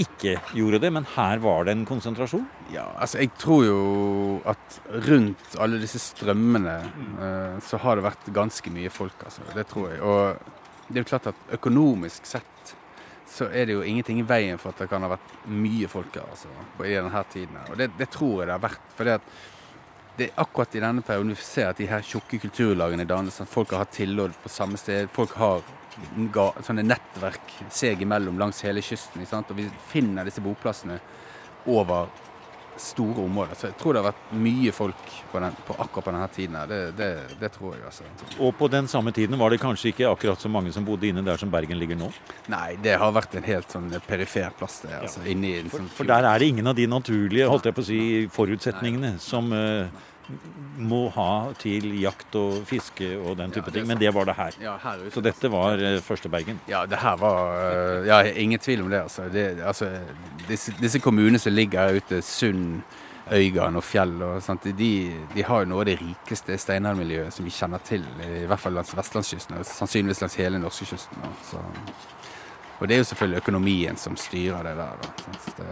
ikke 0.00 0.34
gjorde 0.56 0.80
det, 0.82 0.90
men 0.94 1.06
her 1.14 1.40
var 1.42 1.66
det 1.66 1.74
en 1.76 1.84
konsentrasjon? 1.86 2.46
Ja, 2.74 2.86
altså 2.98 3.20
jeg 3.22 3.30
tror 3.38 3.64
jo 3.66 3.80
at 4.50 4.80
rundt 5.06 5.54
alle 5.62 5.78
disse 5.82 6.00
strømmene 6.02 6.78
mm. 6.88 7.12
uh, 7.20 7.60
så 7.62 7.78
har 7.82 7.98
det 7.98 8.06
vært 8.08 8.32
ganske 8.34 8.72
mye 8.74 8.90
folk, 8.90 9.16
altså. 9.26 9.46
Det 9.54 9.66
tror 9.70 9.92
jeg. 9.92 10.02
Og 10.02 10.88
det 10.88 10.98
er 10.98 11.04
jo 11.04 11.10
klart 11.12 11.30
at 11.30 11.54
økonomisk 11.56 12.26
sett 12.28 12.74
så 13.34 13.48
er 13.50 13.66
det 13.66 13.74
jo 13.74 13.82
ingenting 13.82 14.20
i 14.20 14.26
veien 14.26 14.60
for 14.62 14.70
at 14.70 14.84
det 14.84 14.90
kan 14.90 15.02
ha 15.02 15.10
vært 15.10 15.32
mye 15.50 15.88
folk 15.90 16.14
her 16.14 16.28
altså, 16.30 16.50
i 16.86 16.94
denne 16.94 17.22
tiden. 17.32 17.56
Og 17.70 17.78
det, 17.80 17.90
det, 17.98 18.06
tror 18.14 18.42
jeg 18.42 18.48
det 18.48 18.54
har 18.54 18.62
vært. 18.62 18.84
For 18.94 19.10
det 19.10 20.28
er 20.28 20.36
akkurat 20.38 20.76
i 20.76 20.82
denne 20.84 21.02
perioden 21.02 21.32
vi 21.34 21.40
ser 21.42 21.72
at 21.72 21.80
de 21.80 21.88
her 21.90 22.04
tjukke 22.06 22.38
kulturlagene 22.44 23.06
dannes. 23.08 23.40
Folk 23.50 23.74
har 23.74 23.82
hatt 23.82 23.96
tilhold 23.96 24.36
på 24.42 24.52
samme 24.52 24.78
sted. 24.78 25.10
Folk 25.14 25.34
har 25.40 25.66
ga, 26.34 26.50
sånne 26.64 26.84
nettverk 26.86 27.56
seg 27.72 28.02
imellom 28.04 28.38
langs 28.40 28.62
hele 28.66 28.82
kysten. 28.84 29.24
Og 29.24 29.56
vi 29.58 29.68
finner 29.90 30.28
disse 30.28 30.44
boplassene 30.44 31.00
over 31.70 32.08
store 32.76 33.22
områder. 33.24 33.54
Så 33.54 33.68
jeg 33.68 33.76
tror 33.78 33.94
det 33.94 34.00
har 34.02 34.08
vært 34.08 34.30
mye 34.44 34.72
folk 34.74 35.10
på, 35.30 35.40
den, 35.42 35.56
på 35.66 35.76
akkurat 35.78 36.06
på 36.08 36.14
denne 36.14 36.28
tiden. 36.34 36.56
her. 36.58 36.70
Det, 36.70 36.80
det, 36.98 37.10
det 37.40 37.50
tror 37.54 37.76
jeg, 37.76 37.84
altså. 37.86 38.06
Og 38.42 38.56
på 38.58 38.68
den 38.72 38.88
samme 38.90 39.12
tiden 39.14 39.38
var 39.38 39.54
det 39.54 39.60
kanskje 39.62 39.92
ikke 39.92 40.08
akkurat 40.10 40.42
så 40.42 40.50
mange 40.50 40.72
som 40.74 40.86
bodde 40.86 41.08
inne 41.08 41.22
der 41.26 41.40
som 41.40 41.52
Bergen 41.52 41.78
ligger 41.78 41.98
nå? 42.00 42.10
Nei, 42.52 42.74
det 42.82 42.96
har 43.00 43.14
vært 43.14 43.36
en 43.38 43.46
helt 43.46 43.70
sånn 43.70 43.92
perifer 44.08 44.50
plass, 44.58 44.80
det. 44.84 44.94
altså, 45.00 45.22
inni 45.30 45.54
en 45.60 45.70
For, 45.70 45.84
sånn 45.84 45.92
for 46.00 46.10
der 46.10 46.26
er 46.30 46.42
det 46.42 46.50
ingen 46.54 46.70
av 46.70 46.78
de 46.78 46.88
naturlige 46.90 47.48
holdt 47.50 47.70
jeg 47.70 47.78
på 47.78 47.84
å 47.84 47.88
si, 47.88 48.00
forutsetningene 48.34 49.14
som 49.22 49.52
eh, 49.54 50.02
må 50.78 51.08
ha 51.14 51.52
til 51.60 51.86
jakt 52.00 52.34
og 52.38 52.64
fiske 52.68 53.10
og 53.18 53.36
den 53.38 53.52
type 53.54 53.70
Ja, 53.70 53.74
ting. 53.78 53.86
Men 53.86 53.98
det 54.00 54.10
var 54.14 54.24
det 54.28 54.34
her. 54.38 54.56
Ja, 54.62 54.76
her. 54.82 55.04
Så 55.14 55.20
dette 55.24 55.50
var 55.52 55.78
eh, 55.78 56.00
første 56.02 56.28
Bergen. 56.32 56.60
Ja, 56.68 56.84
det 56.86 56.98
her 57.02 57.16
var 57.20 57.54
øh, 57.54 58.06
Ja, 58.06 58.22
ingen 58.22 58.58
tvil 58.58 58.82
om 58.82 58.90
det, 58.90 59.02
altså. 59.02 59.28
Det, 59.32 59.60
altså 59.62 59.90
disse, 60.48 60.74
disse 60.80 60.98
kommunene 60.98 61.38
som 61.38 61.52
ligger 61.52 61.88
her 61.88 61.96
ute, 62.00 62.22
Sund, 62.22 62.82
Øygarden 63.32 63.76
og 63.76 63.84
Fjell, 63.84 64.22
og 64.22 64.42
sånt, 64.44 64.64
de, 64.78 64.90
de 65.34 65.44
har 65.44 65.62
jo 65.64 65.70
noe 65.70 65.80
av 65.80 65.86
det 65.88 65.94
rikeste 66.00 66.58
steinalmiljøet 66.60 67.32
som 67.32 67.46
vi 67.46 67.54
kjenner 67.56 67.80
til, 67.86 68.02
i 68.20 68.44
hvert 68.50 68.60
fall 68.60 68.76
langs 68.76 68.92
vestlandskysten, 68.96 69.56
og 69.56 69.64
sannsynligvis 69.64 70.20
langs 70.20 70.36
hele 70.36 70.60
norskekysten. 70.60 71.24
Så. 71.48 71.62
Og 72.80 72.88
det 72.88 72.94
er 72.94 72.98
jo 73.02 73.04
selvfølgelig 73.10 73.42
økonomien 73.42 73.96
som 73.96 74.16
styrer 74.18 74.62
det 74.66 74.74
der. 74.78 74.96
Da, 75.58 75.64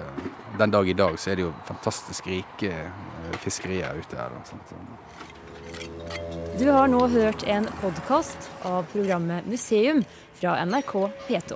den 0.59 0.71
dag 0.71 0.89
i 0.89 0.93
dag 0.97 1.19
så 1.19 1.31
er 1.31 1.35
det 1.41 1.45
jo 1.47 1.53
fantastisk 1.67 2.27
rike 2.27 2.71
øh, 2.71 3.35
fiskerier 3.43 3.99
ute 3.99 4.17
her. 4.17 4.29
Da. 4.31 4.41
Du 6.61 6.71
har 6.71 6.87
nå 6.87 7.07
hørt 7.09 7.43
en 7.49 7.67
podkast 7.81 8.51
av 8.65 8.85
programmet 8.93 9.47
Museum 9.47 10.05
fra 10.39 10.65
NRK 10.65 10.93
P2. 11.29 11.53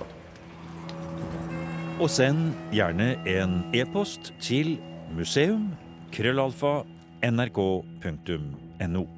Og 1.97 2.09
send 2.13 2.53
gjerne 2.75 3.15
en 3.25 3.63
e-post 3.73 4.33
til 4.43 4.77
museum.krøllalfa.nrk.no. 5.17 7.07
nrk.no. 7.25 9.16